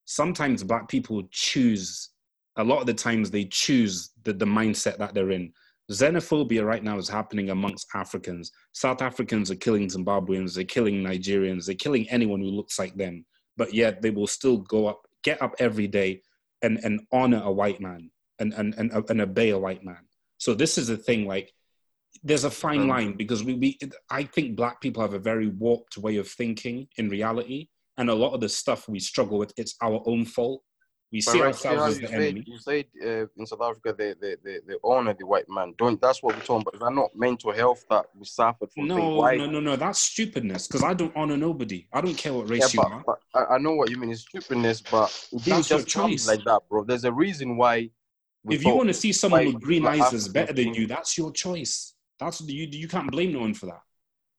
[0.05, 2.09] Sometimes black people choose,
[2.57, 5.51] a lot of the times they choose the, the mindset that they're in.
[5.91, 8.51] Xenophobia right now is happening amongst Africans.
[8.73, 13.25] South Africans are killing Zimbabweans, they're killing Nigerians, they're killing anyone who looks like them.
[13.55, 16.21] But yet they will still go up, get up every day
[16.61, 20.07] and, and honor a white man and, and, and, and obey a white man.
[20.37, 21.51] So this is the thing, like
[22.23, 22.87] there's a fine Mm.
[22.87, 26.87] line because we, we I think black people have a very warped way of thinking
[26.97, 27.69] in reality.
[27.97, 30.61] And a lot of the stuff we struggle with, it's our own fault.
[31.09, 32.43] We But see right, ourselves how as you the said, enemy.
[32.45, 35.73] you said uh, in South Africa they, they, they, they honor the white man.
[35.77, 36.73] Don't that's what we're talking about.
[36.73, 38.87] Is that not mental health that we suffered from?
[38.87, 39.37] No, Why?
[39.37, 39.75] no, no, no.
[39.77, 41.87] That's stupidness because I don't honor nobody.
[41.93, 43.03] I don't care what race Yeah, you but, are.
[43.33, 44.11] but I, I know what you mean.
[44.11, 46.27] It's stupidness, but it didn't That's your just come choice.
[46.27, 46.83] like that, bro.
[46.83, 47.89] There's a reason why.
[48.43, 50.87] we If you want to see someone with green eyes as Africans better than you,
[50.87, 51.93] that's your choice.
[52.19, 52.67] That's you.
[52.69, 53.81] You can't blame no one for that.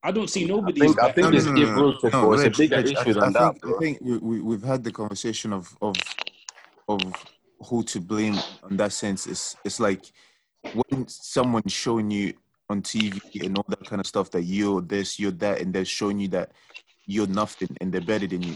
[0.03, 0.81] I don't see nobody.
[0.83, 1.67] as think I better think than it's you.
[1.67, 2.33] deep-rooted, bro.
[2.35, 3.77] It's a bigger Reg, issue I, than I that, think.
[3.77, 5.97] I think we, we, we've had the conversation of, of
[6.89, 7.01] of
[7.67, 8.39] who to blame
[8.71, 9.27] in that sense.
[9.27, 10.13] It's, it's like
[10.73, 12.35] when someone's showing you
[12.71, 15.85] on TV and all that kind of stuff that you're this, you're that, and they're
[15.85, 16.53] showing you that
[17.07, 18.55] you're nothing and they're better than you.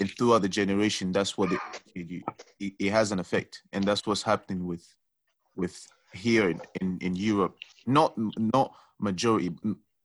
[0.00, 1.60] And throughout the generation, that's what it,
[1.94, 3.62] it, it, has an effect.
[3.72, 4.86] And that's what's happening with
[5.56, 7.56] with here in, in, in Europe.
[7.86, 9.52] Not not majority,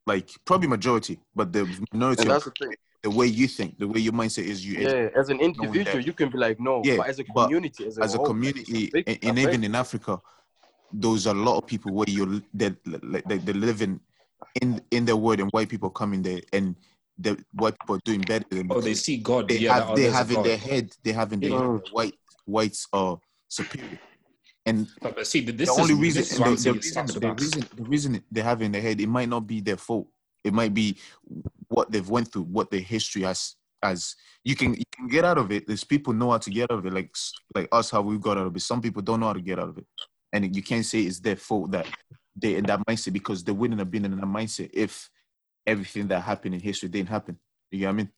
[0.06, 2.76] like probably majority, but the minority And that's the thing.
[3.02, 6.14] The way you think, the way your mindset is, you Yeah, as an individual, you
[6.14, 8.62] can be like, no, Yeah, but as a community, as a, as a whole, community,
[8.62, 10.20] it's a big and, and even in Africa,
[10.92, 14.00] there's a lot of people where you're that like they, they're living
[14.62, 16.76] in in the world, and white people come in there, and
[17.18, 19.48] the white people are doing better than Oh, they see God.
[19.50, 20.46] they yeah, have oh, they have in God.
[20.46, 21.92] their head they have in their head Mm.
[21.92, 24.00] white whites are superior,
[24.66, 27.06] and But, but see, this the is only reason this is and the, the reason
[27.08, 30.08] the reason the reason they have in their head it might not be their fault.
[30.44, 30.98] It might be
[31.68, 35.38] what they've went through, what their history has as you can you can get out
[35.38, 35.68] of it.
[35.68, 37.16] There's people know how to get out of it, like
[37.56, 38.62] like us how we got out of it.
[38.62, 39.86] Some people don't know how to get out of it,
[40.34, 41.88] and you can't say it's their fault that
[42.36, 45.10] they in that mindset because they wouldn't have been in that mindset if
[45.66, 47.38] everything that happened in history didn't happen.
[47.72, 48.12] You know what I mean?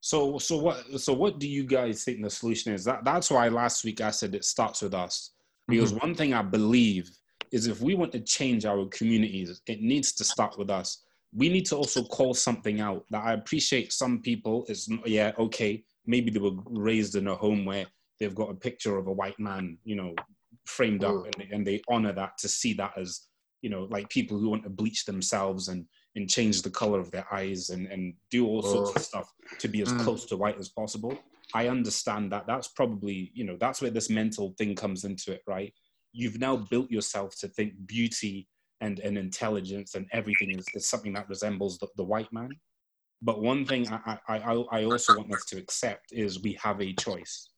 [0.00, 1.00] So, so what?
[1.00, 2.84] So, what do you guys think the solution is?
[2.84, 5.30] That that's why last week I said it starts with us.
[5.68, 6.08] Because mm-hmm.
[6.08, 7.10] one thing I believe
[7.52, 11.04] is if we want to change our communities, it needs to start with us.
[11.34, 13.04] We need to also call something out.
[13.10, 17.64] That I appreciate some people is yeah okay maybe they were raised in a home
[17.64, 17.86] where
[18.18, 20.14] they've got a picture of a white man you know
[20.66, 23.28] framed up and, and they honor that to see that as
[23.62, 27.10] you know like people who want to bleach themselves and and change the color of
[27.10, 30.04] their eyes and and do all sorts of stuff to be as Mm.
[30.04, 31.16] close to white as possible.
[31.54, 35.42] I understand that that's probably, you know, that's where this mental thing comes into it,
[35.46, 35.72] right?
[36.12, 38.48] You've now built yourself to think beauty
[38.82, 42.50] and, and intelligence and everything is, is something that resembles the, the white man.
[43.22, 46.80] But one thing I, I, I, I also want us to accept is we have
[46.82, 47.50] a choice.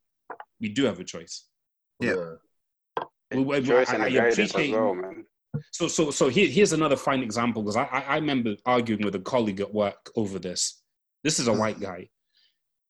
[0.61, 1.47] We do have a choice.
[2.01, 2.35] Yeah.
[3.33, 5.25] We- we- Choice I- and I appreciate- well, man.
[5.70, 9.14] So, so, so here, here's another fine example because I, I, I remember arguing with
[9.14, 10.83] a colleague at work over this.
[11.22, 12.09] This is a white guy.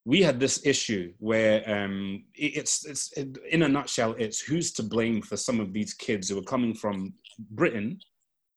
[0.06, 5.22] We had this issue where um, it's, it's, in a nutshell, it's who's to blame
[5.22, 7.14] for some of these kids who are coming from
[7.50, 7.98] Britain,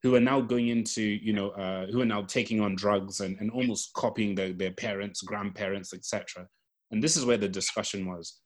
[0.08, 3.36] who are now going into, you know, uh, who are now taking on drugs and,
[3.42, 6.48] and almost copying their, their parents, grandparents, etc.
[6.92, 8.40] And this is where the discussion was.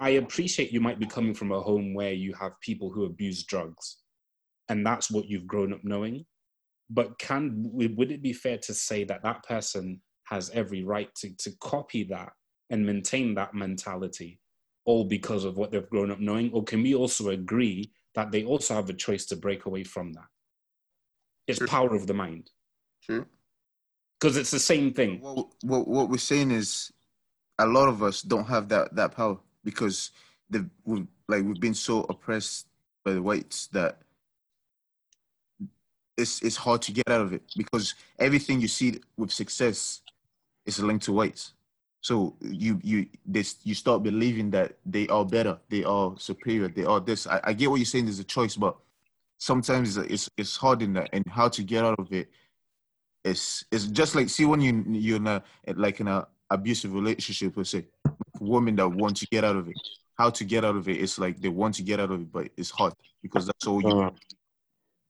[0.00, 3.44] I appreciate you might be coming from a home where you have people who abuse
[3.44, 3.98] drugs
[4.70, 6.24] and that's what you've grown up knowing.
[6.88, 11.28] But can would it be fair to say that that person has every right to,
[11.40, 12.32] to copy that
[12.70, 14.40] and maintain that mentality,
[14.86, 16.50] all because of what they've grown up knowing?
[16.54, 20.14] Or can we also agree that they also have a choice to break away from
[20.14, 20.24] that?
[21.46, 21.68] It's Sure.
[21.68, 22.50] power of the mind
[23.02, 23.26] True.
[24.18, 25.20] because it's the same thing.
[25.20, 26.92] What, what what we're saying is,
[27.58, 30.10] a lot of us don't have that that power because
[30.50, 32.66] the we've like we've been so oppressed
[33.04, 33.98] by the whites that
[36.16, 40.02] it's it's hard to get out of it because everything you see with success
[40.64, 41.52] is linked to whites.
[42.00, 46.84] So you you this you start believing that they are better, they are superior, they
[46.84, 47.26] are this.
[47.26, 48.06] I, I get what you're saying.
[48.06, 48.76] There's a choice, but
[49.38, 52.28] sometimes it's it's hard in that, and how to get out of it.
[53.24, 55.42] It's it's just like see when you you're in a
[55.74, 57.84] like in a abusive relationship let's say
[58.40, 59.74] women that want to get out of it.
[60.16, 62.32] How to get out of it it's like they want to get out of it
[62.32, 64.16] but it's hard because that's all you Mm.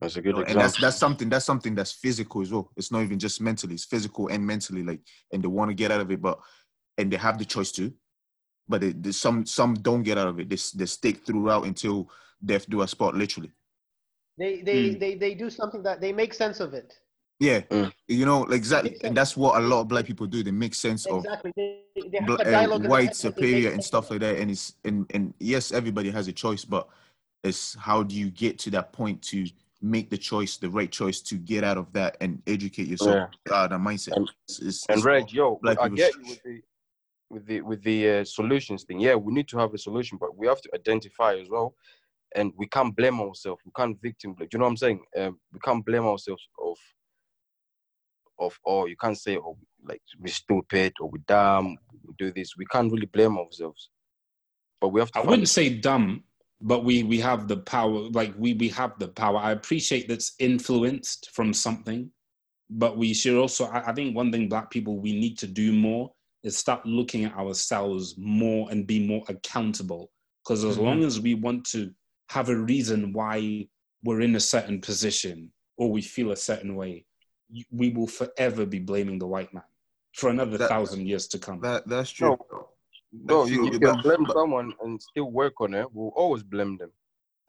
[0.00, 2.70] That's a good know, and that's that's something that's something that's physical as well.
[2.76, 5.00] It's not even just mentally it's physical and mentally like
[5.32, 6.38] and they want to get out of it but
[6.98, 7.92] and they have the choice to
[8.68, 10.48] but it, some some don't get out of it.
[10.48, 12.10] They, they stick throughout until
[12.44, 13.52] death do a spot literally
[14.38, 15.00] They they, Mm.
[15.00, 16.98] they they do something that they make sense of it.
[17.40, 17.92] yeah Mm.
[18.08, 21.04] you know exactly and that's what a lot of black people do they make sense
[21.06, 21.52] of Exactly.
[21.56, 21.82] They,
[22.12, 22.76] they have uh, dialogue.
[22.76, 25.34] in their white head that they superior and stuff like that and it's and and
[25.38, 26.88] yes everybody has a choice but
[27.44, 29.46] it's how do you get to that point to
[29.82, 33.54] make the choice the right choice to get out of that and educate yourself Yeah.
[33.54, 36.42] out that mindset And- It's- it's- And it's Reg, yo, black I get you with
[36.42, 36.62] the
[37.28, 38.98] with the with the uh, solutions thing.
[39.00, 41.74] Yeah, we need to have a solution, but we have to identify as well,
[42.36, 43.60] and we can't blame ourselves.
[43.64, 44.48] We can't victim blame.
[44.48, 45.00] Do you know what I'm saying?
[45.18, 46.76] Um, we can't blame ourselves of
[48.38, 51.78] of oh, you can't say oh, like we're stupid or we're dumb.
[52.06, 52.56] We do this.
[52.56, 53.88] We can't really blame ourselves,
[54.80, 55.18] but we have to.
[55.18, 56.24] I wouldn't a- say dumb,
[56.60, 58.10] but we we have the power.
[58.10, 59.38] Like we we have the power.
[59.38, 62.10] I appreciate that's influenced from something,
[62.68, 63.64] but we should also.
[63.66, 66.12] I, I think one thing black people we need to do more
[66.42, 70.12] is start looking at ourselves more and be more accountable.
[70.44, 70.82] Because as Mhm.
[70.84, 71.92] long as we want to
[72.28, 73.68] have a reason why
[74.02, 77.04] we're in a certain position or we feel a certain way,
[77.70, 79.62] we will forever be blaming the white man
[80.14, 81.60] for another That- thousand years to come.
[81.60, 82.36] that that's true
[83.12, 85.86] No, I you, feel- you but- can blame but- someone and still work on it.
[85.92, 86.90] We'll always blame them.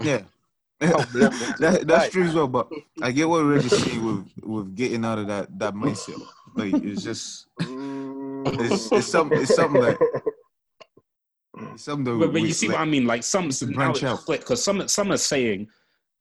[0.02, 0.22] yeah
[0.82, 1.54] I'll blame them.
[1.60, 2.12] that, that's Right.
[2.12, 2.70] true as well but
[3.02, 6.22] i get what Reg is saying with with getting out of that that mindset
[6.56, 8.62] like it's just mm.
[8.62, 9.98] it's, it's something it's something like
[11.78, 13.06] it's something that But, but you see like, what I mean?
[13.06, 14.20] Like some to now branch it's out.
[14.22, 15.68] split because some some are saying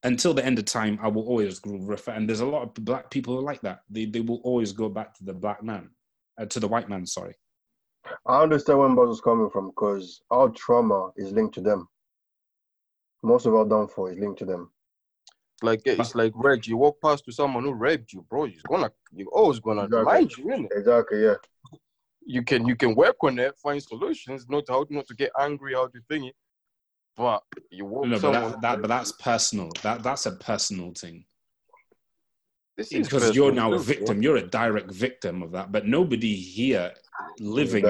[0.03, 3.11] until the end of time I will always refer and there's a lot of black
[3.11, 3.81] people who are like that.
[3.91, 5.91] They they will always go back to the black man,
[6.39, 7.07] uh, to the white man.
[7.07, 7.35] Sorry.
[8.27, 11.89] I understand where Buzz is coming from because our trauma is linked to them.
[13.23, 14.71] Most of our downfall is linked to them.
[15.63, 18.45] Like it's like Reg, you walk past to someone who raped you, bro.
[18.45, 19.99] You're gonna, you're always gonna Exactly.
[19.99, 20.79] remind you, innit?
[20.79, 21.35] Exactly, yeah.
[22.27, 25.75] You can, you can work on it, find solutions, not how not to get angry,
[25.75, 26.35] how to think it.
[27.17, 29.71] But you walk No, but that, that but that's personal.
[29.83, 31.25] That that's a personal thing
[32.77, 34.23] this is because you're now a victim.
[34.23, 35.73] You're a direct victim of that.
[35.73, 36.93] But nobody here
[37.41, 37.87] living,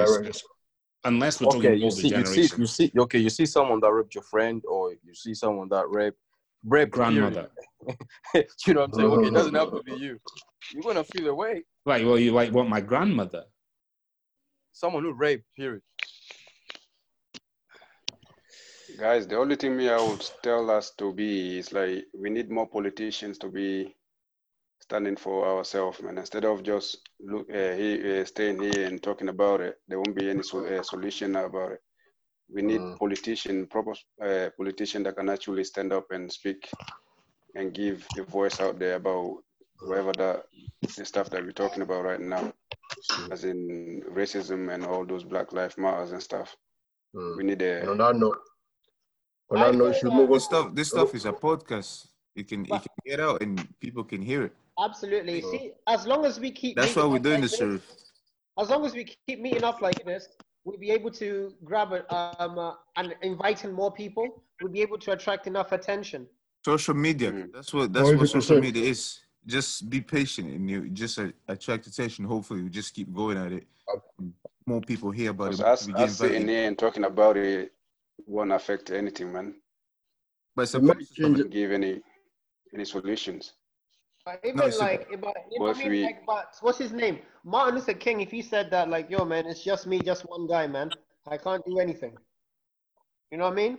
[1.03, 2.91] unless we're talking Okay, you older see, you see, you see.
[2.97, 6.17] Okay, you see someone that raped your friend, or you see someone that raped,
[6.63, 7.49] raped grandmother.
[8.33, 9.11] you know what I'm saying?
[9.11, 10.19] Okay, it doesn't have to be you.
[10.73, 11.63] You're gonna feel away.
[11.85, 13.43] Like, well, you like want my grandmother.
[14.77, 15.81] Someone who raped, period.
[18.99, 22.49] Guys, the only thing me I would tell us to be is like we need
[22.51, 23.95] more politicians to be
[24.79, 26.17] standing for ourselves, man.
[26.19, 30.15] Instead of just look uh, he, uh, staying here and talking about it, there won't
[30.15, 31.81] be any sol- uh, solution about it.
[32.53, 32.99] We need Mm.
[32.99, 36.69] politician, proper uh, politician that can actually stand up and speak
[37.55, 39.43] and give a voice out there about
[39.81, 40.45] whatever that
[40.95, 42.53] the stuff that we're talking about right now,
[43.31, 46.55] as in racism and all those Black Lives Matters and stuff.
[47.15, 47.37] Mm.
[47.37, 48.37] We need a And on that note,
[49.51, 50.39] on that note, you should that- move on.
[50.39, 54.21] stuff this stuff is a podcast it can it can get out and people can
[54.21, 55.41] hear it Absolutely.
[55.43, 55.51] Oh.
[55.51, 56.75] See, as long as we keep.
[56.77, 57.95] that's why we're doing this authentic- sir
[58.59, 60.27] as long as we keep meeting up like this,
[60.65, 64.43] we'll be able to grab a, um, uh, and inviting more people.
[64.61, 66.27] We'll be able to attract enough attention.
[66.65, 67.31] Social media.
[67.31, 67.53] Mm.
[67.53, 69.19] That's what that's what social media is.
[69.47, 72.25] Just be patient and you just uh, attract attention.
[72.25, 73.65] Hopefully, we just keep going at it.
[74.65, 75.57] More people hear about it.
[75.57, 76.49] Because more us, us sitting invited.
[76.49, 77.71] here and talking about it
[78.25, 79.55] won't affect anything, man.
[80.53, 81.21] But it's It might supposed to.
[81.21, 82.01] change Doesn't give any
[82.73, 83.53] any solutions.
[84.25, 85.89] But even No, it's a- like, but, you Well, I if mean?
[85.91, 87.19] we- Like, but what's his name?
[87.45, 88.19] Martin Luther King.
[88.19, 90.91] If he said that, like, yo, man, it's just me, just one guy, man.
[91.25, 92.17] I can't do anything.
[93.31, 93.77] You know what I mean?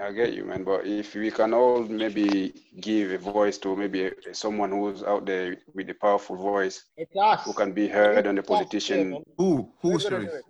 [0.00, 0.62] I get you, man.
[0.64, 5.56] But if we can all maybe give a voice to maybe someone who's out there
[5.74, 7.44] with a powerful voice It's us.
[7.44, 9.22] who can be heard on the It's us here, politician, man.
[9.36, 9.72] Who?
[9.80, 10.30] Who, We're gonna Sharif?
[10.30, 10.44] do it.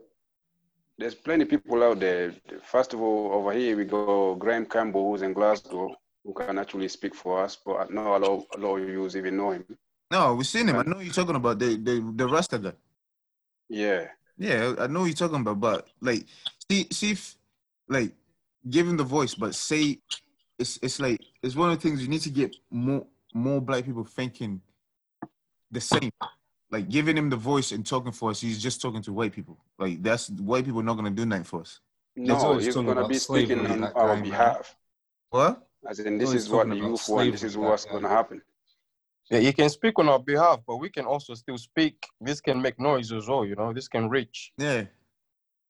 [0.98, 2.34] there's plenty of people out there.
[2.62, 6.88] First of all, over here we go Graham Campbell, who's in Glasgow, who can actually
[6.88, 7.56] speak for us.
[7.64, 9.64] But I know a lot, a lot of you even know him.
[10.10, 10.76] No, we've seen him.
[10.76, 12.72] I know you're talking about the the the Rasta guy.
[13.70, 16.24] Yeah, Yeah, I know you're talking about, but like,
[16.70, 17.36] see, see if
[17.88, 18.12] like
[18.68, 19.98] give him the voice, but say
[20.58, 23.84] it's it's like it's one of the things you need to get more more black
[23.84, 24.60] people thinking
[25.70, 26.10] the same.
[26.70, 29.56] Like giving him the voice and talking for us, he's just talking to white people.
[29.78, 31.80] Like that's white people not gonna do nothing for us.
[32.14, 34.76] He's no, always he's gonna be speaking on our guy, behalf.
[35.30, 35.66] What?
[35.88, 37.32] As in, this always is what the talking about youth want.
[37.32, 37.92] This is what's guy.
[37.92, 38.42] gonna happen.
[39.30, 42.06] Yeah, you can speak on our behalf, but we can also still speak.
[42.20, 43.72] This can make noise as well, you know.
[43.72, 44.52] This can reach.
[44.58, 44.84] Yeah.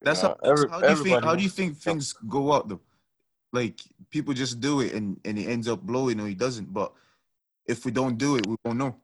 [0.03, 2.69] That's Yeah, how, every- how do you think how do you think things go out
[2.69, 2.81] though?
[3.53, 3.81] Like
[4.11, 6.73] people just do it and, and it ends up blowing or he doesn't.
[6.73, 6.93] But
[7.67, 8.97] if we don't do it, we won't know.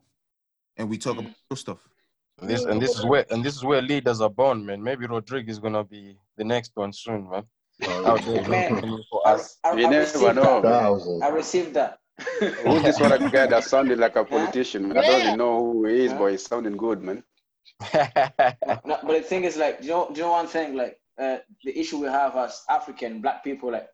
[0.77, 1.35] And we talk about mm.
[1.51, 1.89] real stuff.
[2.43, 4.83] This and this is where and this is where leaders are born, man.
[4.83, 7.45] Maybe Rodriguez is gonna be the next one soon, man.
[7.87, 8.45] Oh, out there
[9.11, 9.59] for I, us.
[9.65, 10.63] I, You I never received know, that.
[10.63, 11.23] Thousands.
[11.23, 11.99] I received that.
[12.41, 14.89] Who's this one guy that sounded like a politician?
[14.89, 14.99] Man?
[14.99, 17.25] I don't even know who he is, but he's sounding good, man.
[18.85, 20.75] No, but the thing is, like, do you know, do you know one thing?
[20.77, 23.89] Like, uh, the issue we have as African black people, like,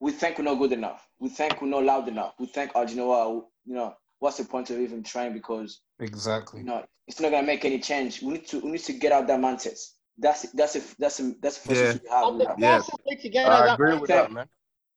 [0.00, 1.06] we think we're not good enough.
[1.18, 2.34] We think we're not loud enough.
[2.38, 3.46] We think, oh, do you know what?
[3.64, 5.32] You know, what's the point of even trying?
[5.32, 6.60] Because Exactly.
[6.60, 8.22] you know, it's not gonna make any change.
[8.22, 9.78] We need to, we need to get out that mindset.
[10.18, 11.88] That's that's a that's a that's the first Yeah.
[11.90, 12.26] issue we have.
[12.26, 12.58] The with that.
[12.58, 12.78] Yeah.
[12.78, 14.48] fastest way to get I agree with that, man.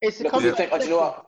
[0.01, 1.25] is to Because come we think, oh, do you know what?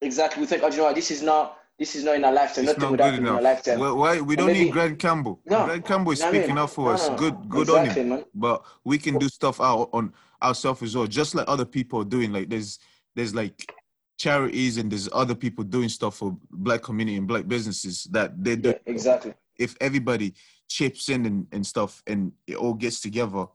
[0.00, 0.40] Exactly.
[0.40, 0.94] We think, oh, do you know what?
[0.94, 2.64] This is not this is not in our lifetime.
[2.64, 3.44] It's Nothing not would good happen in our enough.
[3.54, 3.78] lifetime.
[3.78, 5.40] Well, why we don't maybe- need Graham Campbell.
[5.46, 5.64] No.
[5.66, 6.58] Graham Campbell is what I speaking mean?
[6.64, 7.08] up for No, us.
[7.08, 8.08] no, Good, good on him.
[8.08, 8.24] man.
[8.34, 10.12] But we can do stuff out on
[10.42, 12.32] ourselves as well, just like other people are doing.
[12.32, 12.78] Like there's
[13.14, 13.72] there's like
[14.18, 18.56] charities and there's other people doing stuff for black community and black businesses that they
[18.56, 18.70] do.
[18.70, 19.34] Yeah, exactly.
[19.58, 20.34] If everybody
[20.68, 23.46] chips in and, and stuff and it all gets together,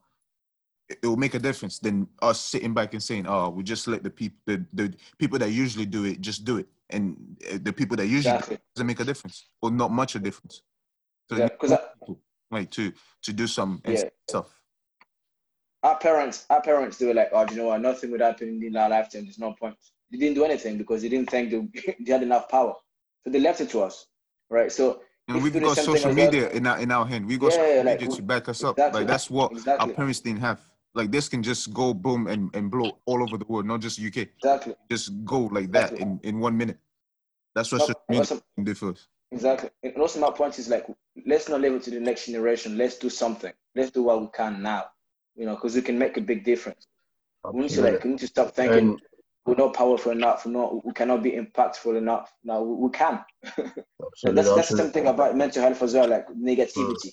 [0.88, 3.86] it it will make a difference than us sitting back and saying, "Oh, we just
[3.86, 7.16] let the people the, the people that usually do it just do it," and
[7.52, 8.58] uh, the people that usually Exactly.
[8.74, 10.62] doesn't make a difference or not much a difference.
[11.30, 12.20] So Yeah, you 'cause need I- people,
[12.50, 14.04] like to to do some Yeah.
[14.28, 14.48] stuff.
[15.82, 17.80] Our parents, our parents, they were like, oh, do you know what?
[17.80, 19.24] Nothing would happen in our lifetime.
[19.24, 19.76] There's no point.
[20.10, 22.74] They didn't do anything because they didn't think they, they had enough power.
[23.24, 24.06] So they left it to us,
[24.50, 24.70] right?
[24.70, 27.26] So And we've we got social as well- media in our in our hand.
[27.26, 28.76] We've got Yeah, social like, media to back us up.
[28.78, 30.60] exactly, Like that's what our parents didn't have.
[30.94, 34.00] Like this can just go boom and, and blow all over the world, not just
[34.00, 34.28] UK.
[34.38, 34.74] Exactly.
[34.90, 36.02] Just go like that Exactly.
[36.02, 36.78] in, in one minute.
[37.54, 39.08] That's what No, social media also- can do for us.
[39.32, 39.70] Exactly.
[39.82, 40.86] And also my point is like,
[41.26, 42.78] let's not leave it to the next generation.
[42.78, 43.52] Let's do something.
[43.74, 44.84] Let's do what we can now.
[45.34, 46.86] You know, because we can make a big difference.
[47.52, 49.00] We need to like, we need to stop thinking And
[49.46, 50.46] we're not powerful enough.
[50.46, 52.32] We're not, we cannot be impactful enough.
[52.44, 53.20] No, we, we can.
[53.44, 53.82] absolutely,
[54.22, 54.76] that's that's absolutely.
[54.76, 57.12] something about mental health as well, like negativity.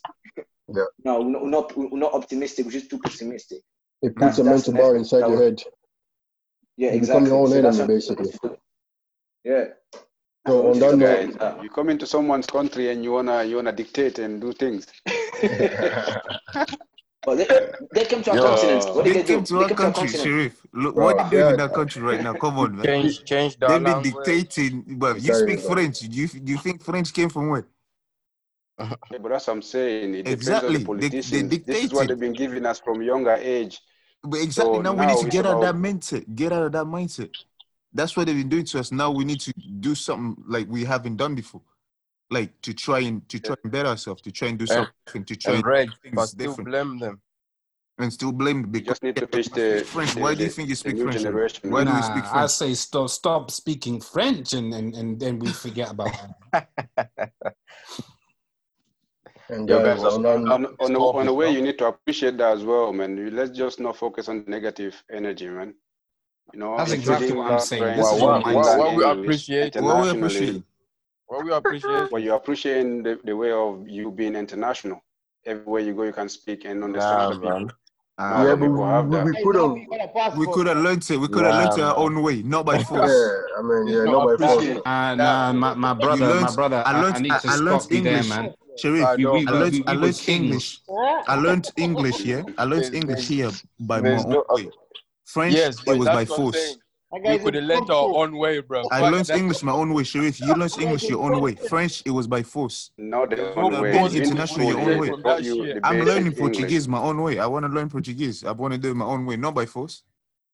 [0.73, 0.83] Yeah.
[1.03, 2.65] No, we're not, we're not, optimistic.
[2.65, 3.61] We're just too pessimistic.
[4.01, 5.63] It puts a mental bar inside your was- head.
[6.77, 7.29] Yeah, You become exactly.
[7.29, 8.31] your own So that's enemy, basically.
[9.43, 9.65] Yeah.
[10.47, 11.45] So on Which that is note, okay.
[11.45, 14.87] Uh, You come into someone's country and you wanna you wanna dictate and do things.
[17.23, 17.47] But they,
[17.93, 18.43] they came to our Yo.
[18.43, 18.95] continent.
[18.95, 19.33] What did They they do?
[19.35, 20.23] came to They our came to our country, continent.
[20.23, 20.61] Sharif.
[20.73, 21.67] Look, Bro, what they doing in yeah.
[21.67, 22.33] that country right now?
[22.33, 22.85] Come on, man.
[22.85, 24.83] Change change the They've been dictating.
[24.97, 25.73] But you Sorry, speak bro.
[25.75, 25.99] French.
[25.99, 27.67] Do you do you think French came from where?
[28.79, 30.15] Yeah, but that's what I'm saying.
[30.15, 30.67] It depends Exactly.
[30.67, 31.65] on They- the they politicians.
[31.65, 33.79] this is what they've been giving us from younger age.
[34.23, 36.35] But exactly So now we need to get out of that mindset.
[36.35, 37.29] Get out of that mindset.
[37.93, 38.91] That's what they've been doing to us.
[38.91, 41.61] Now we need to do something like we haven't done before,
[42.31, 45.25] like to try and to try and better ourselves, to try and do eh, something,
[45.25, 47.21] to try And and Reg, do but things still different, blame them.
[47.99, 50.15] and still blame them You because just need to Yeah, teach you the, French.
[50.15, 51.21] the- Why do you think you speak French?
[51.21, 51.33] Sharif?
[51.33, 51.71] generation.
[51.71, 52.51] Why do you Nah, speak I French?
[52.51, 56.13] say stop stop speaking French and, and, and then we forget about
[56.53, 56.67] it.
[59.49, 61.85] and Yeah, uh, guys, but on, on, on, on, on, a, way, you need to
[61.87, 63.17] appreciate that as well, man.
[63.17, 65.73] You, let's just not focus on negative energy, man.
[66.53, 67.83] You know, That's exactly what I'm saying.
[67.83, 68.55] friends This What, is what, mindset.
[68.55, 70.63] what, England, what we appreciate, What we appreciate.
[71.31, 75.01] What we appreciate, but you're appreciating the, the way of you being international.
[75.45, 77.49] everywhere you go you can speak and understand Nah, other people.
[77.49, 77.71] man.
[78.19, 79.71] Ah, Yeah, but we, we could have.
[79.73, 80.55] we got a we passport.
[80.55, 81.17] could have learned it.
[81.17, 82.91] We could have Nah, learned it our own way, not by force.
[82.91, 83.43] Yeah, force.
[83.57, 84.65] I mean, yeah, No, not by force.
[84.65, 84.77] appreciate.
[84.85, 87.17] Uh, nah, my, my You brother, my brother, I I, I learned.
[87.19, 88.53] need I, to I learned stop you there, English, man.
[88.77, 89.07] Sharif.
[89.07, 89.73] I We, know, we, I we, learned.
[89.73, 90.21] we, I learned.
[90.27, 90.79] English.
[91.27, 92.25] I learned English.
[92.25, 94.69] Yeah, I learned English here by my own way.
[95.25, 96.77] French, Yes, it was by that's what force.
[97.11, 97.23] Saying.
[97.23, 98.83] That We could have learnt our own way, bro.
[98.91, 100.03] I learned English my own way.
[100.03, 101.55] Sharif, you learned English your own way.
[101.55, 102.91] French, it was by force.
[102.97, 103.91] Not the there's own no way.
[103.91, 105.07] been positive In international your own way.
[105.09, 105.75] from taught that you shit.
[105.81, 107.39] the I'm learning Portuguese my own way.
[107.39, 108.43] I want to learn Portuguese.
[108.45, 110.03] I want to do it my own way, not by force.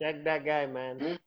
[0.01, 1.19] Check that guy, man.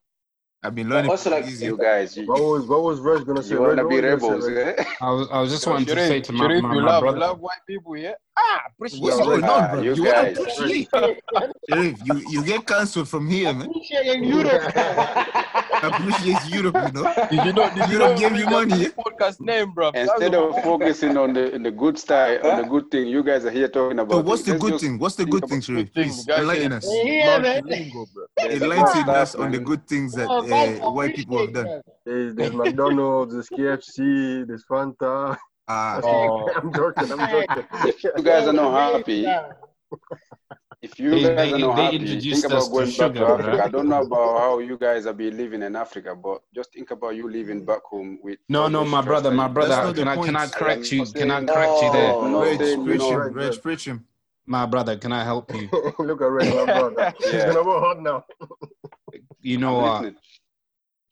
[0.63, 1.63] I've been But learning also, like, Portuguese.
[1.63, 1.69] Yeah.
[1.69, 3.55] You guys, you, What was what was Reg gonna say?
[3.55, 4.85] you wanna be what was you rebels, gonna say, eh?
[5.01, 6.97] I was, I was just wanting to say to my, Sharif, my, you my love,
[6.97, 7.19] you brother.
[7.19, 8.13] love white people, yeah?
[8.43, 9.83] Ah, appreciate What's going on, bro?
[9.83, 10.37] you You want guys.
[10.37, 10.89] to appreciate?
[11.69, 13.69] Sharif, you, you get cancelled from here, man.
[13.69, 14.63] Appreciating Europe.
[15.83, 17.15] Appreciate Europe, you know.
[17.31, 17.71] Did you know?
[17.75, 18.19] Did you Europe know?
[18.29, 18.85] gave you money.
[18.89, 19.91] podcast name, bro.
[19.91, 23.51] Instead of focusing on the the good side, on the good thing, you guys are
[23.51, 24.47] here talking So about what's it.
[24.47, 24.99] the Let's good thing?
[24.99, 25.93] What's the good thing, good Sharif?
[25.95, 26.87] Please enlighten us.
[26.89, 27.63] Hey, here, man.
[27.63, 28.25] multilingual, bro.
[28.37, 31.53] there's a good Enlighten us on the good things that Oh, uh, white people have
[31.53, 31.81] done.
[32.07, 35.37] There's, there's McDonald's, there's KFC, there's Fanta.
[35.73, 37.13] Ah, Oh, I'm joking.
[37.13, 37.65] I'm joking.
[38.17, 39.25] You guys are not happy.
[40.83, 43.15] If you They, guys they, are not happy, think introduced us about to going back
[43.15, 43.63] sugar, to Africa.
[43.65, 46.91] I don't know about how you guys are be living in Africa, but just think
[46.91, 49.93] about you living back home with No, no, my brother, my brother.
[49.95, 50.37] Can I, can I point.
[50.37, 51.05] I am correct not you?
[51.07, 52.13] Can I saying correct you there?
[52.17, 53.19] I'm not Reg, saying preach him.
[53.21, 53.63] Reg, Reg, Reg.
[53.63, 54.07] preach him.
[54.47, 55.69] My brother, can I help you?
[56.01, 57.15] Look at Reg, my brother.
[57.19, 58.25] He's gonna go hot now.
[59.41, 60.11] You I'm know, uh,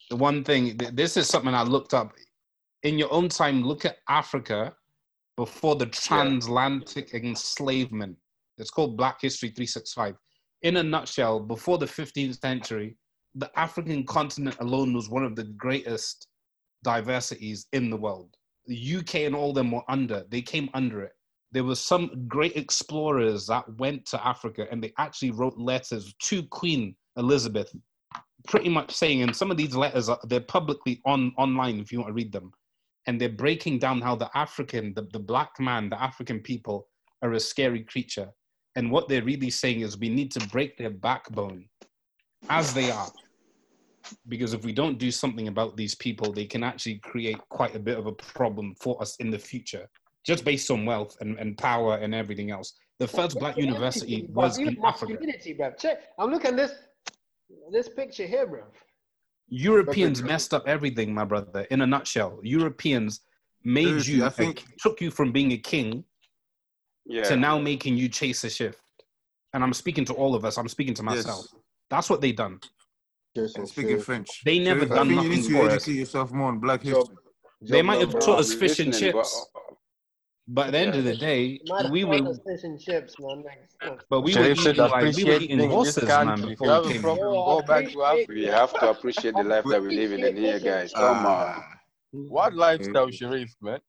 [0.09, 2.13] the one thing, th- this is something I looked up.
[2.83, 4.73] In your own time, look at Africa
[5.35, 8.17] before the transatlantic enslavement.
[8.57, 10.15] It's called Black History 365.
[10.61, 12.95] In a nutshell, before the 15th century,
[13.35, 16.27] the African continent alone was one of the greatest
[16.83, 18.35] diversities in the world.
[18.67, 21.11] The UK and all them were under, they came under it.
[21.51, 26.43] There were some great explorers that went to Africa and they actually wrote letters to
[26.43, 27.73] Queen Elizabeth,
[28.47, 31.99] pretty much saying, and some of these letters are they're publicly on online if you
[31.99, 32.53] want to read them.
[33.09, 36.87] And they're breaking down how the African, the, the black man, the African people
[37.23, 38.29] are a scary creature.
[38.75, 41.65] And what they're really saying is we need to break their backbone
[42.51, 43.09] as they are.
[44.27, 47.79] Because if we don't do something about these people, they can actually create quite a
[47.79, 49.89] bit of a problem for us in the future,
[50.23, 52.73] just based on wealth and, and power and everything else.
[52.99, 55.17] The first black university was in Africa.
[55.57, 55.71] bro.
[55.79, 56.03] Check.
[56.19, 56.73] I'm looking at this
[57.71, 58.65] this picture here, bro.
[59.49, 61.61] Europeans messed up everything, my brother.
[61.71, 63.21] In a nutshell, Europeans
[63.63, 66.03] made Seriously, you, I think- took you from being a king
[67.05, 67.23] Yeah.
[67.23, 68.79] to now making you chase a shift.
[69.53, 70.57] And I'm speaking to all of us.
[70.57, 71.47] I'm speaking to myself.
[71.51, 71.61] Yes.
[71.89, 72.59] That's what they done.
[73.35, 74.05] Jason, And speaking shit.
[74.05, 74.41] French.
[74.45, 75.73] They never Sharif, I done think you need to for us.
[75.73, 77.15] educate yourself more on Black Job, history.
[77.61, 79.45] They might have taught us fish and listening, but, chips,
[80.51, 81.59] but at the end of the day,
[81.91, 83.43] we called were, fish and chips, man.
[84.09, 86.27] But we were eating like we were appreciate eating things horses, man.
[86.27, 86.53] country.
[86.53, 88.33] If you Before we came problem, go back to Africa.
[88.33, 90.91] we have to appreciate the life that we live in here, guys.
[90.93, 91.63] Come on.
[92.11, 93.79] What lifestyle, Sharif, man?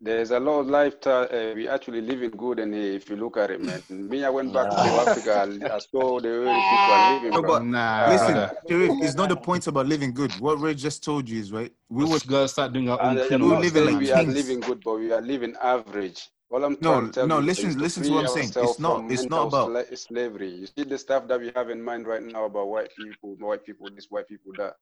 [0.00, 1.24] There's a lot of lifestyle.
[1.24, 3.82] Uh, we actually living good and here if you look at it, man.
[3.88, 5.48] Me, I went back to Africa.
[5.48, 7.50] I, I saw the way people are living, No, bro.
[7.54, 8.56] but Nah, listen, brother.
[8.68, 10.30] Sharif, it's not the point about living good.
[10.38, 11.72] What Ray just told you is right.
[11.88, 13.42] We We were gotta start doing our own And thing.
[13.42, 16.28] I'm were living like we are living good, but we are living average.
[16.50, 17.38] All I'm no, to no.
[17.40, 18.64] Listen, is to listen to what I'm saying.
[18.68, 19.10] It's not.
[19.10, 19.96] It's not about.
[19.96, 20.50] slavery.
[20.50, 23.64] You see the stuff that we have in mind right now about white people, white
[23.64, 24.74] people this, white people that.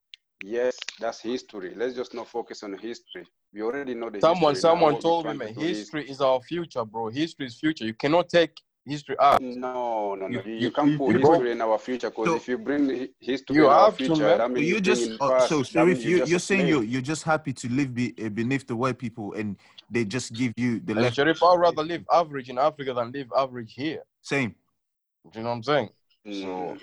[0.42, 1.74] Yes, that's history.
[1.76, 3.26] Let's just not focus on history.
[3.52, 4.68] We already know the Someone, history.
[4.68, 7.08] Now someone told me, man, to history is our future, bro.
[7.08, 7.84] History is future.
[7.84, 9.40] You cannot take history out.
[9.40, 10.28] No, no, no.
[10.28, 11.30] You, You, you, you can't put you bro.
[11.32, 14.08] history in our future because So if you bring history You in our have to,
[14.08, 14.38] future, man.
[14.38, 15.48] that So means you you just bring in uh, past.
[15.48, 17.94] so That Sharif, means you you're just you're saying you're you're just happy to live
[17.94, 19.56] be, uh, beneath the white people and
[19.90, 23.12] they just give you the And left Sharif, I'd rather live average in Africa than
[23.12, 24.02] live average here.
[24.22, 24.54] same.
[25.32, 25.88] Do you know what I'm saying?
[26.26, 26.78] So, Mm.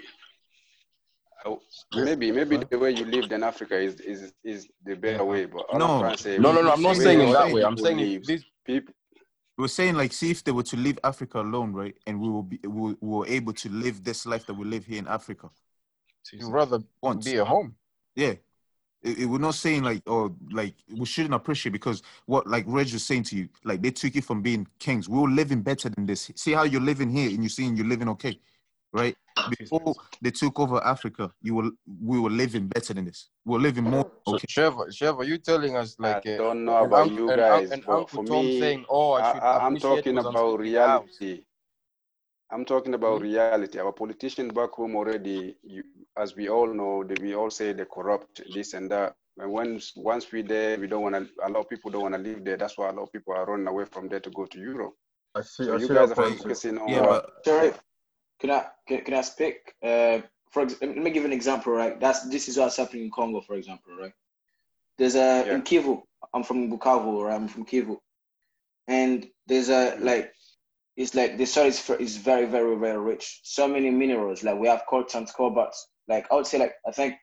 [1.46, 1.60] Oh,
[1.96, 5.46] Maybe, maybe the way you lived in Africa is is is the better way.
[5.46, 6.72] But No, say, no, no, no.
[6.72, 7.64] I'm not saying saying that way.
[7.64, 8.28] I'm saying if leaves.
[8.28, 8.94] this, People,
[9.58, 11.96] we're saying like see if they were to leave Africa alone, right?
[12.06, 14.86] And we will be we were, we able to live this life that we live
[14.86, 15.50] here in Africa
[16.32, 17.26] you'd rather once.
[17.26, 17.76] be at home.
[18.16, 18.36] Yeah.
[19.04, 22.92] It, it- we're not saying like or like we shouldn't appreciate because what like Reg
[22.94, 25.10] was saying to you, like they took you from being kings.
[25.10, 26.32] We were living better than this.
[26.36, 28.40] See how you're living here and you're seeing you're living okay,
[28.94, 29.16] right?
[29.60, 31.72] Before they took over Africa, you were
[32.04, 33.30] we were living better than this.
[33.46, 34.48] We were living more So, okay.
[34.48, 37.72] Trevor, Trevor, you telling us I like uh, don't know about uncle, you an, guys,
[37.72, 40.16] un- an but Uncle for Tom me, saying, "Oh, I I, should I, I'm talking
[40.16, 41.44] because I'm about still in reality.
[42.54, 43.80] I'm talking about reality.
[43.80, 45.84] Our politicians back home already, you,
[46.18, 49.16] as we all know, they, we all say they corrupt this and that.
[49.38, 51.28] And once once we there, we don't want to.
[51.46, 52.58] A lot of people don't want to live there.
[52.58, 54.94] That's why a lot of people are running away from there to go to Europe.
[55.34, 55.64] I see.
[55.64, 57.72] So I you see guys are focusing on Yeah, but Sorry,
[58.42, 59.76] can I can, can I speak?
[59.84, 60.20] Uh,
[60.50, 62.00] for ex- let me give an example, right?
[62.00, 64.14] That's this is what's happening in Congo, for example, right?
[64.98, 65.56] There's a Yeah.
[65.56, 66.02] in Kivu.
[66.34, 67.98] I'm from Bukavu, or I'm from Kivu,
[68.88, 70.34] and there's a like
[70.98, 73.40] it's like the soil is, is very very very rich.
[73.44, 74.44] So many minerals.
[74.44, 75.76] Like we have coltan, cobalt.
[76.08, 77.16] Like I would say, like I think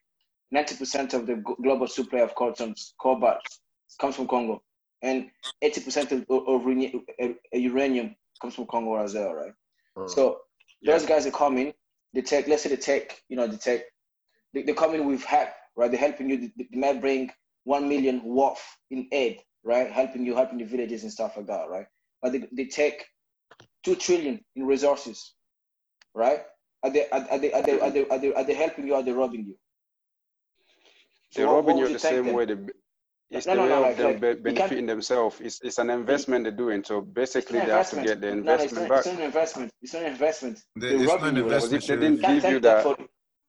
[0.51, 3.61] ninety percent of the global supply of coltan, cobalts
[4.01, 4.63] comes from Congo,
[5.03, 5.31] and
[5.63, 9.55] eighty percent of, of uh, uranium comes from Congo as well, right?
[9.97, 10.41] Uh, So
[10.83, 11.73] those guys are coming.
[12.15, 13.83] They take, let's say they take, you know, they take,
[14.55, 15.91] they, they come in with help, right?
[15.91, 16.51] They're helping you.
[16.57, 17.31] They, they might bring
[17.65, 19.91] one million worth in aid, right?
[19.91, 21.87] Helping you, helping the villages and stuff like that, right?
[22.23, 23.05] But they, they take
[23.85, 25.35] two trillion in resources,
[26.15, 26.41] right?
[26.83, 28.95] Are they, are, are they, are they, are they, are they, are they helping you?
[28.95, 29.57] Or are they robbing you?
[31.35, 32.35] They're robbing you the same then?
[32.35, 32.45] way.
[32.47, 32.57] They,
[33.31, 35.41] it's No, the no, way no, of like- them like, be- you can't- benefiting themselves.
[35.41, 36.83] It's, it's an investment they're doing.
[36.85, 38.99] So basically, not they have to get the No, no, it's investment not, back.
[38.99, 39.73] it's not an investment.
[39.83, 40.63] It's not an investment.
[40.77, 41.43] The- They're it's not robbing an you.
[41.45, 43.05] investment, if they didn't You can't give you that that, for.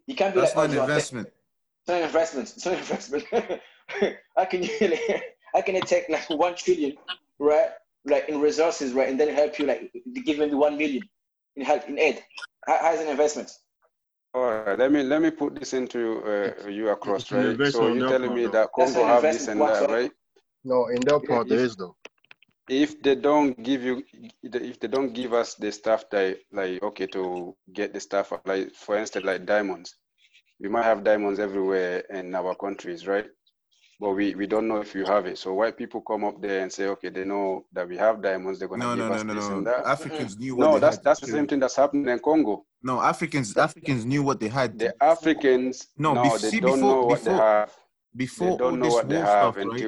[0.08, 1.28] You can't be That's like, not an investment.
[1.28, 2.54] It's not an investment.
[2.56, 3.24] It's not an investment.
[4.38, 4.70] how can you
[5.54, 6.96] how can it take like one trillion,
[7.40, 7.70] right?
[8.06, 9.92] Like in resources, right, and then help you like
[10.26, 11.04] give maybe one million
[11.56, 12.24] in help in aid.
[12.68, 13.52] How, how is an investment?
[14.34, 17.60] All right, let me let me put this into uh, you across, It's right?
[17.66, 18.52] So you're telling me though.
[18.52, 20.12] that That's Congo have this and that, right?
[20.64, 21.96] No, in their part there If is though.
[22.70, 24.04] if they don't give you,
[24.44, 28.74] if they don't give us the stuff that like okay to get the stuff like
[28.76, 29.96] for instance like diamonds,
[30.60, 33.28] we might have diamonds everywhere in our countries, right?
[34.00, 35.38] But we, we don't know if you have it.
[35.38, 38.58] So white people come up there and say, okay, they know that we have diamonds,
[38.60, 39.58] they're gonna No, give no, us no, no, this no.
[39.58, 39.86] and that.
[39.86, 41.04] Africans knew what No, they that's had.
[41.04, 42.66] that's the same thing that's happening in Congo.
[42.82, 44.80] No, Africans Africans knew what they had.
[44.80, 47.76] The Africans, No, no, they see, don't before- know what they have.
[48.16, 49.86] Before They all don't know this what they war have stuff, right?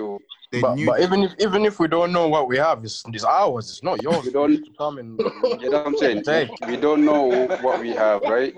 [0.51, 0.85] They But, knew.
[0.85, 3.69] but even if even if we don't know what we have, it's, it's ours.
[3.69, 4.25] It's not yours.
[4.25, 4.51] we don't.
[4.51, 5.17] You to come and
[5.61, 6.49] You know what I'm saying?
[6.67, 8.53] We don't know what we have, right?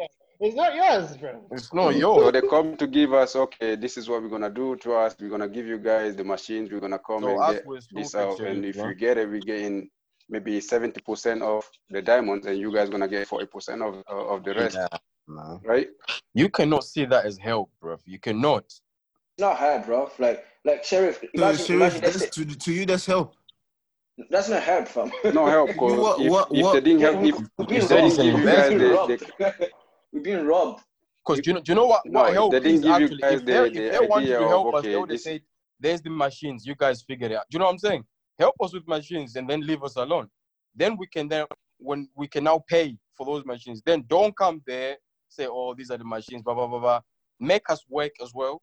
[0.46, 1.42] It's not yours, bro.
[1.52, 2.26] It's not yours.
[2.26, 5.16] So they come to give us, okay, this is what we're gonna do to us.
[5.18, 6.70] We're gonna give you guys the machines.
[6.70, 8.90] We're gonna come So and get this out, and if yeah?
[8.90, 9.90] you get it, we get in
[10.28, 14.34] maybe seventy percent of the diamonds, and you guys gonna get forty percent of uh,
[14.34, 14.88] of the rest, Yeah,
[15.30, 15.60] nah.
[15.64, 15.88] right?
[16.34, 17.96] You cannot see that as help, bro.
[18.06, 18.66] You cannot.
[18.66, 18.82] It's
[19.40, 20.12] not hard, bro.
[20.20, 21.20] Like like sheriff.
[21.22, 23.34] So, Imagine, Sharif, imagine that's, that's, to, to you, that's help.
[24.30, 25.10] that's not help, fam.
[25.34, 27.98] No help, cause what- if, what- if what- they didn't help, if, we're if said
[28.04, 29.10] they it's didn't give you guys robbed.
[29.10, 29.70] We're being the, the
[30.14, 30.84] we're being robbed.
[31.26, 33.00] Because do you know, do you know what, what if help they didn't is give
[33.00, 33.18] you actually?
[33.18, 35.10] guys If they the, if they wanted idea to of help us, okay, they would
[35.10, 35.42] have this said,
[35.80, 36.66] "There's the machines.
[36.66, 38.04] You guys figure it out." Do you know what I'm saying?
[38.40, 40.28] Help us with machines and then leave us alone.
[40.76, 41.46] Then we can then
[41.78, 43.82] when we can now pay for those machines.
[43.86, 44.98] Then don't come there
[45.30, 47.02] say, "Oh, these are the machines." Blah blah blah blah.
[47.40, 48.62] Make us work as well.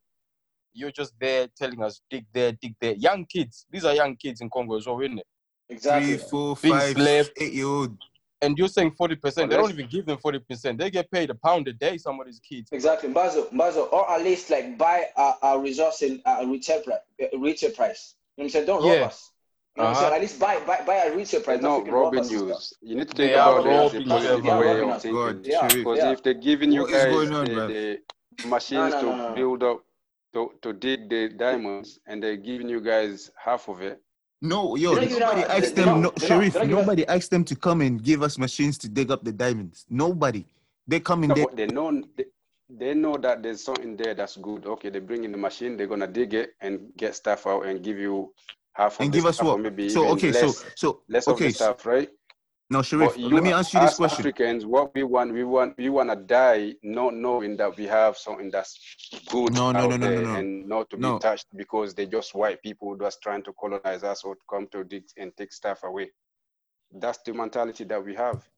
[0.72, 2.92] You're just there telling us dig there, dig there.
[2.94, 3.66] Young kids.
[3.70, 5.26] These are young kids in Congo as well, isn't it?
[5.68, 6.16] Exactly.
[6.16, 7.30] Three, four, Being five, slave.
[7.38, 7.96] eight year old.
[8.43, 9.47] And you're saying forty percent.
[9.47, 10.78] Oh, They don't even give them forty percent.
[10.78, 11.99] They get paid a pound a day.
[11.99, 12.70] Some of these kids.
[12.72, 17.01] Exactly, Mbazo, Mbazo, or at least like buy a, a resource in a retail price,
[17.38, 18.14] retail price.
[18.36, 18.66] You know what I'm saying?
[18.66, 19.30] Don't rob us.
[19.76, 20.01] You know what I'm Uh-huh.
[20.01, 20.14] saying?
[20.14, 21.61] At least buy buy buy a retail price.
[21.61, 22.55] They're Don't not rob robbing us you.
[22.88, 25.45] You need to They think are about it as a positive way Robbing of thinking.
[25.53, 26.12] Yeah, Because yeah.
[26.12, 27.99] if they're giving you What is guys on, the,
[28.43, 29.34] the machines no, to no, no, no.
[29.34, 29.84] build up,
[30.32, 34.01] to, to dig the diamonds, and they're giving you guys half of it,
[34.43, 36.03] No, yo, They nobody out- asked they them.
[36.03, 38.38] don't- No, Sharif, they don't give us- nobody asked them to come and give us
[38.38, 39.84] machines to dig up the diamonds.
[39.91, 40.47] Nobody.
[40.86, 41.47] They come in No, there.
[41.55, 42.24] they know they,
[42.70, 44.64] they know that there's something there that's good.
[44.66, 47.82] Okay, they bring in the machine, they're gonna dig it and get stuff out and
[47.82, 48.32] give you
[48.72, 49.61] half of and the give us stuff, or what?
[49.61, 52.09] maybe So okay, less, so so less of okay, the so, stuff, right?
[52.70, 54.20] Now Sharif, you, let me ask you this question.
[54.20, 58.16] Africans, what we want, we want, we want to die not knowing that we have
[58.16, 58.78] something that's
[59.28, 60.34] good No, no, out no, no, there no, no.
[60.36, 61.14] and not to No.
[61.14, 64.84] be touched because they're just white people just trying to colonize us or come to
[64.84, 66.12] dig and take stuff away.
[66.92, 68.48] That's the mentality that we have.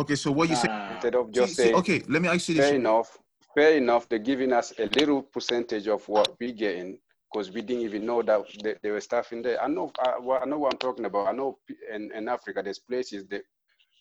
[0.00, 0.68] Okay, so what you say?
[0.92, 2.66] Instead of just saying, okay, let me ask you this.
[2.66, 3.18] fair enough,
[3.54, 6.98] fair enough, they're giving us a little percentage of what we're getting
[7.30, 8.42] because we didn't even know that
[8.82, 9.62] there, was stuff in there.
[9.62, 11.28] I know, I, I know what I'm talking about.
[11.28, 11.58] I know
[11.92, 13.42] in, in Africa, there's places that,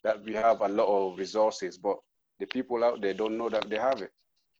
[0.04, 1.98] that we have a lot of resources, but
[2.40, 4.12] the people out there don't know that they have it.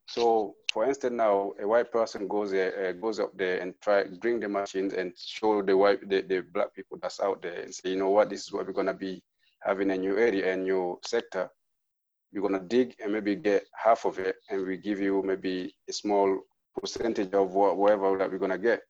[0.08, 4.06] So, for instance, now a white person goes there, uh, goes up there and try
[4.06, 7.74] bring the machines and show the white, the, the black people that's out there and
[7.74, 9.22] say, you know what, this is what we're gonna be
[9.62, 11.50] having a new area, a new sector.
[12.34, 15.94] We're gonna dig and maybe get half of it, and we give you maybe a
[15.94, 16.42] small
[16.88, 18.82] percentage of what, whatever that we're gonna get.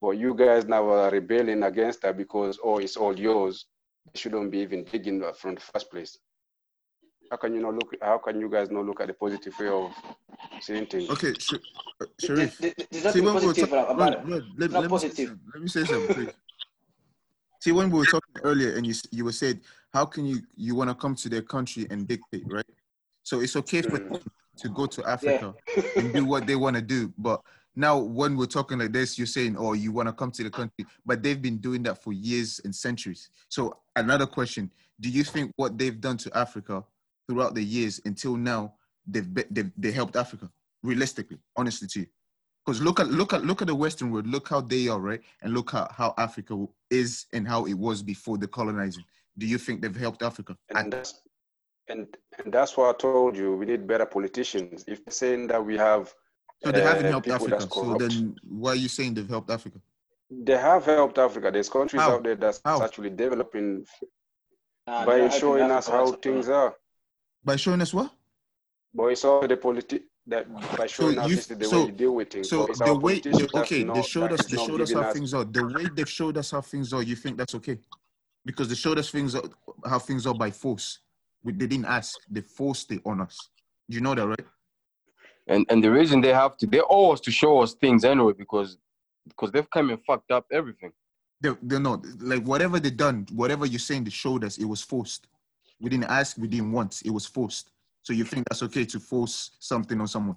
[0.00, 3.66] But you guys now are rebelling against that because oh, it's all yours.
[4.14, 6.18] You shouldn't be even digging that from the first place.
[7.30, 7.94] How can you not look?
[8.00, 9.92] How can you guys not look at the positive way of
[10.60, 11.10] seeing things?
[11.10, 11.54] Okay, Sh-
[12.00, 12.58] uh, Sharif.
[12.58, 14.18] there- There's See, nothing when we were positive talk- about Rod, it.
[14.24, 15.28] Rod, let, not let me say positive.
[15.28, 15.50] something.
[15.52, 16.32] Let me say something, please.
[17.60, 19.60] See, when we were talking earlier, and you you were said,
[19.92, 22.64] how can you you want to come to their country and dictate, right?
[23.24, 24.20] So it's okay for them
[24.58, 25.54] to go to Africa
[25.96, 27.40] and do what they want to do, but
[27.78, 30.50] now when we're talking like this, you're saying, oh, you want to come to the
[30.50, 33.30] country, but they've been doing that for years and centuries.
[33.48, 36.84] So another question: Do you think what they've done to Africa
[37.28, 38.74] throughout the years until now,
[39.06, 40.50] they've be- they've they helped Africa
[40.82, 42.06] realistically, honestly, to you?
[42.66, 44.26] Because look at look at look at the Western world.
[44.26, 45.20] Look how they are, right?
[45.42, 49.04] And look how, how Africa is and how it was before the colonizing.
[49.38, 50.56] Do you think they've helped Africa?
[50.74, 51.22] And that's
[51.88, 52.06] and
[52.42, 54.84] and that's why I told you we need better politicians.
[54.86, 56.12] If they're saying that we have
[56.62, 57.68] So they haven't uh, helped Africa.
[57.70, 59.78] So then why are you saying they've helped Africa?
[60.30, 61.50] they have helped Africa.
[61.50, 62.12] There's countries How?
[62.16, 62.82] out there that's How?
[62.82, 63.86] actually developing
[64.86, 66.74] Nah, by they're not helping showing us how things are.
[67.44, 68.10] By showing us what?
[68.94, 72.14] But it's all the politi- that by showing us you- the so- way you deal
[72.14, 72.48] with things.
[72.50, 75.12] So the way, politicians okay, not- they showed us, is they showed us giving how
[75.12, 75.44] things are.
[75.44, 77.78] The way they've showed us how things are, you think that's okay?
[78.44, 79.42] Because they showed us things are,
[79.86, 81.00] how things are by force.
[81.44, 83.50] We, they didn't ask; they forced it on us.
[83.88, 84.46] Do you know that, right?
[85.46, 88.32] And and the reason they have to, they owe us to show us things anyway
[88.36, 88.76] because
[89.26, 90.92] because they've come and fucked up everything.
[91.40, 94.82] They, they're not like whatever they done, whatever you're saying they showed us, it was
[94.82, 95.28] forced.
[95.80, 97.02] We didn't ask, we didn't want.
[97.04, 97.70] It was forced.
[98.02, 100.36] So you think that's okay to force something on someone?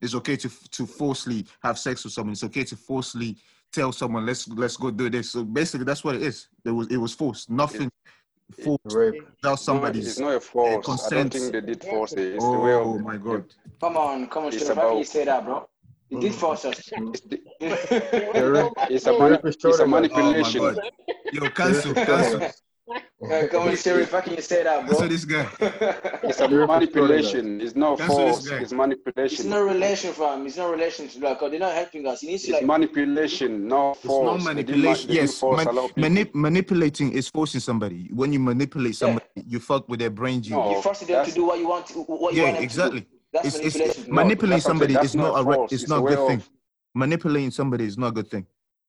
[0.00, 2.32] It's okay to to forcefully have sex with someone.
[2.32, 3.36] It's okay to forcefully
[3.72, 5.30] tell someone, let's let's go do this.
[5.30, 6.48] So basically, that's what it is.
[6.64, 7.50] It was it was forced.
[7.50, 7.90] Nothing
[8.62, 9.22] forced Rape.
[9.42, 10.08] without somebody's.
[10.08, 10.68] it's not a force.
[10.68, 11.32] I don't consent.
[11.32, 12.18] think they did force it.
[12.34, 13.44] It's the way Oh of my god!
[13.80, 14.76] Come on, come on, It's Sharif.
[14.76, 15.68] How can you say that, bro?
[16.10, 16.78] It did force us.
[16.92, 20.60] it's, the- The it's a The mani- it's a them Oh manipulation.
[20.60, 20.80] god!
[21.32, 22.50] Yo, cancel, The rapist showed them cancel,
[23.20, 23.50] that.
[23.50, 24.10] Come on, Sharif.
[24.12, 24.98] How can you say that, bro?
[24.98, 25.48] cancel this guy.
[26.24, 27.34] It's a The rapist showed them that.
[27.36, 27.60] manipulation.
[27.60, 28.50] It's not Cancel this force.
[28.50, 28.56] guy.
[28.56, 28.72] It's
[29.32, 30.46] It's no relation, fam.
[30.46, 32.20] It's no relation to like, they're not helping us.
[32.20, 34.44] He needs It's like, manipulation, not It's force.
[34.44, 35.08] not They didn't manipulation.
[35.08, 36.10] they didn't Yes, force man, lot of people.
[36.10, 38.10] manip- manipulating is forcing somebody.
[38.12, 38.98] When you manipulate Yeah.
[38.98, 40.42] somebody, you fuck with their brain.
[40.42, 42.62] You, No, you force them to do what you want, to, what you yeah, want
[42.64, 43.00] exactly.
[43.02, 43.12] to do.
[43.32, 44.04] That's It's, it's manipulation.
[44.08, 44.88] No, manipulating that's what I'm saying.
[44.88, 45.72] somebody That's is not not a right.
[45.72, 46.38] It's It's not a a good thing.
[46.38, 46.50] of-
[46.96, 48.46] Manipulating somebody is not a good thing.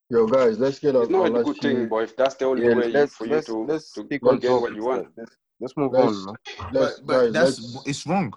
[0.10, 1.12] Yo, guys, let's get It's on.
[1.12, 3.16] not a unless good thing, you- but if that's the only Yeah, way you, let's
[3.16, 5.08] for you let's to, let's to to get what you want.
[5.18, 6.26] Let's, let's move Let's- on.
[6.26, 6.36] Man.
[6.74, 8.34] Let's, But, but guys, that's let's, it's wrong.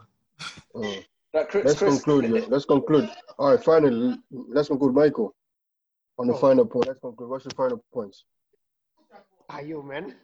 [1.34, 2.30] Like, Chris, let's Chris, conclude.
[2.34, 2.46] Yeah.
[2.48, 3.10] Let's conclude.
[3.38, 4.94] All right, finally, let's conclude.
[4.94, 5.34] Michael,
[6.18, 6.38] on the Oh.
[6.38, 6.86] final point.
[6.86, 7.28] Let's conclude.
[7.28, 8.24] What's your final points?
[9.50, 10.14] Are you man?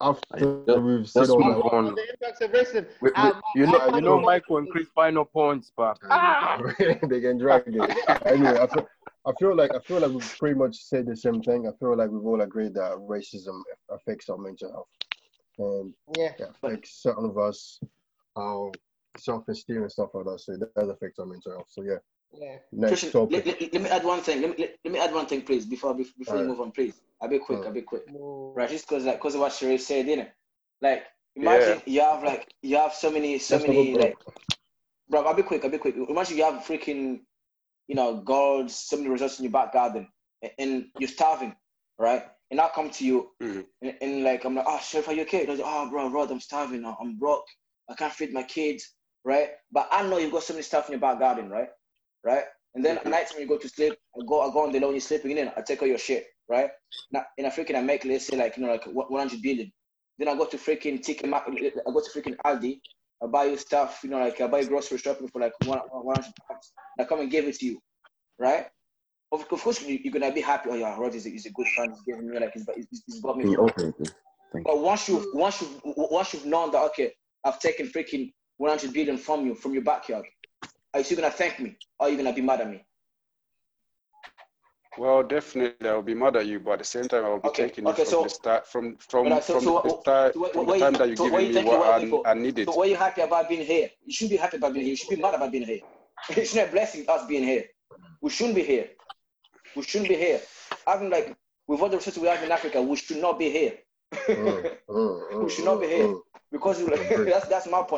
[0.00, 1.62] After Just- we've said all move that.
[1.72, 1.86] on.
[1.88, 2.86] On the impacts of racism.
[3.00, 5.98] We, we, Um, you know, I- you know, Michael and Chris final points, but
[7.08, 8.26] they can drag it.
[8.26, 8.86] Anyway, I feel,
[9.26, 11.66] I feel like I feel like we've pretty much said the same thing.
[11.66, 14.88] I feel like we've all agreed that racism affects our mental health,
[15.58, 16.32] and Yeah.
[16.38, 17.80] it affects certain of us,
[18.36, 18.70] our
[19.16, 20.40] self-esteem and stuff like that.
[20.40, 21.66] So it does affect our mental health.
[21.68, 21.98] So yeah,
[22.32, 22.58] Yeah.
[22.72, 23.46] next Christian, topic.
[23.46, 24.42] let, let, let me add one thing.
[24.42, 26.58] Let me, let, let me add one thing, please, before before, before you Alright.
[26.58, 27.00] move on, please.
[27.22, 27.58] I'll be quick.
[27.58, 27.68] Alright.
[27.68, 28.08] I'll be quick.
[28.08, 28.56] Mm.
[28.56, 30.28] Right, just because like because of what Sharif said, didn't
[30.82, 31.04] Like,
[31.36, 34.16] imagine you have like you have so many so Let's many like,
[35.08, 35.24] bro.
[35.24, 35.64] I'll be quick.
[35.64, 35.94] I'll be quick.
[35.96, 37.20] Imagine you have freaking,
[37.88, 40.08] you know, goals, so many results in your back garden,
[40.58, 41.54] and, you're starving,
[41.98, 42.24] right?
[42.50, 43.66] And I come to you, Mhm.
[43.82, 45.40] and, and like I'm like, ah, oh, Sharif, are you okay?
[45.40, 46.84] And I was like, oh, bro, Rod, I'm starving.
[46.84, 47.46] I'm broke.
[47.88, 49.50] I can't feed my kids, right?
[49.72, 51.68] But I know you've got so many stuff in your back garden, right?
[52.22, 52.44] Right?
[52.74, 53.10] And then at mm-hmm.
[53.10, 55.36] night when you go to sleep, I go, I go on the low, you're sleeping
[55.36, 56.70] in, I take all your shit, right?
[57.12, 59.72] Now, in a freaking, I make, let's say, like, you know, like 100 billion.
[60.18, 62.80] Then I go to freaking TK, I go to freaking Aldi,
[63.22, 66.32] I buy you stuff, you know, like I buy grocery shopping for like one, 100
[66.48, 66.72] pounds.
[66.98, 67.80] I come and give it to you,
[68.38, 68.66] right?
[69.32, 70.70] Of, of course, you, you're gonna be happy.
[70.70, 71.92] Oh yeah, Rod is a, is a good friend.
[71.92, 73.44] He's giving me like he's, he's, he's got me.
[73.44, 74.10] Mm, okay, okay.
[74.52, 77.12] Thank But once you once you once you've known that okay,
[77.44, 80.24] I've taken freaking 100 billion from you from your backyard,
[80.92, 81.76] are you still gonna thank me?
[81.98, 82.84] Or are you gonna be mad at me?
[84.96, 87.64] Well, definitely, I'll be mad at you, but at the same time, I'll be Okay,
[87.68, 90.40] taking okay, it from so- the start, from from so- from so the start, so
[90.40, 92.26] what- from what the you- time that you're so giving you me think you what
[92.26, 92.30] I.
[92.30, 92.68] I needed.
[92.68, 93.90] So why are you happy about being here?
[94.04, 94.90] You shouldn't be happy about being here.
[94.92, 95.80] You should be mad about being here.
[96.36, 97.64] It's not a blessing us being here.
[98.20, 98.90] We shouldn't be here.
[99.76, 100.40] We shouldn't be here.
[100.86, 101.36] Having like
[101.66, 103.74] with all the resources we have in Africa, we should not be here.
[104.12, 106.14] Mm, mm, we should not be mm, here
[106.52, 106.84] because
[107.32, 107.90] that's that's my point.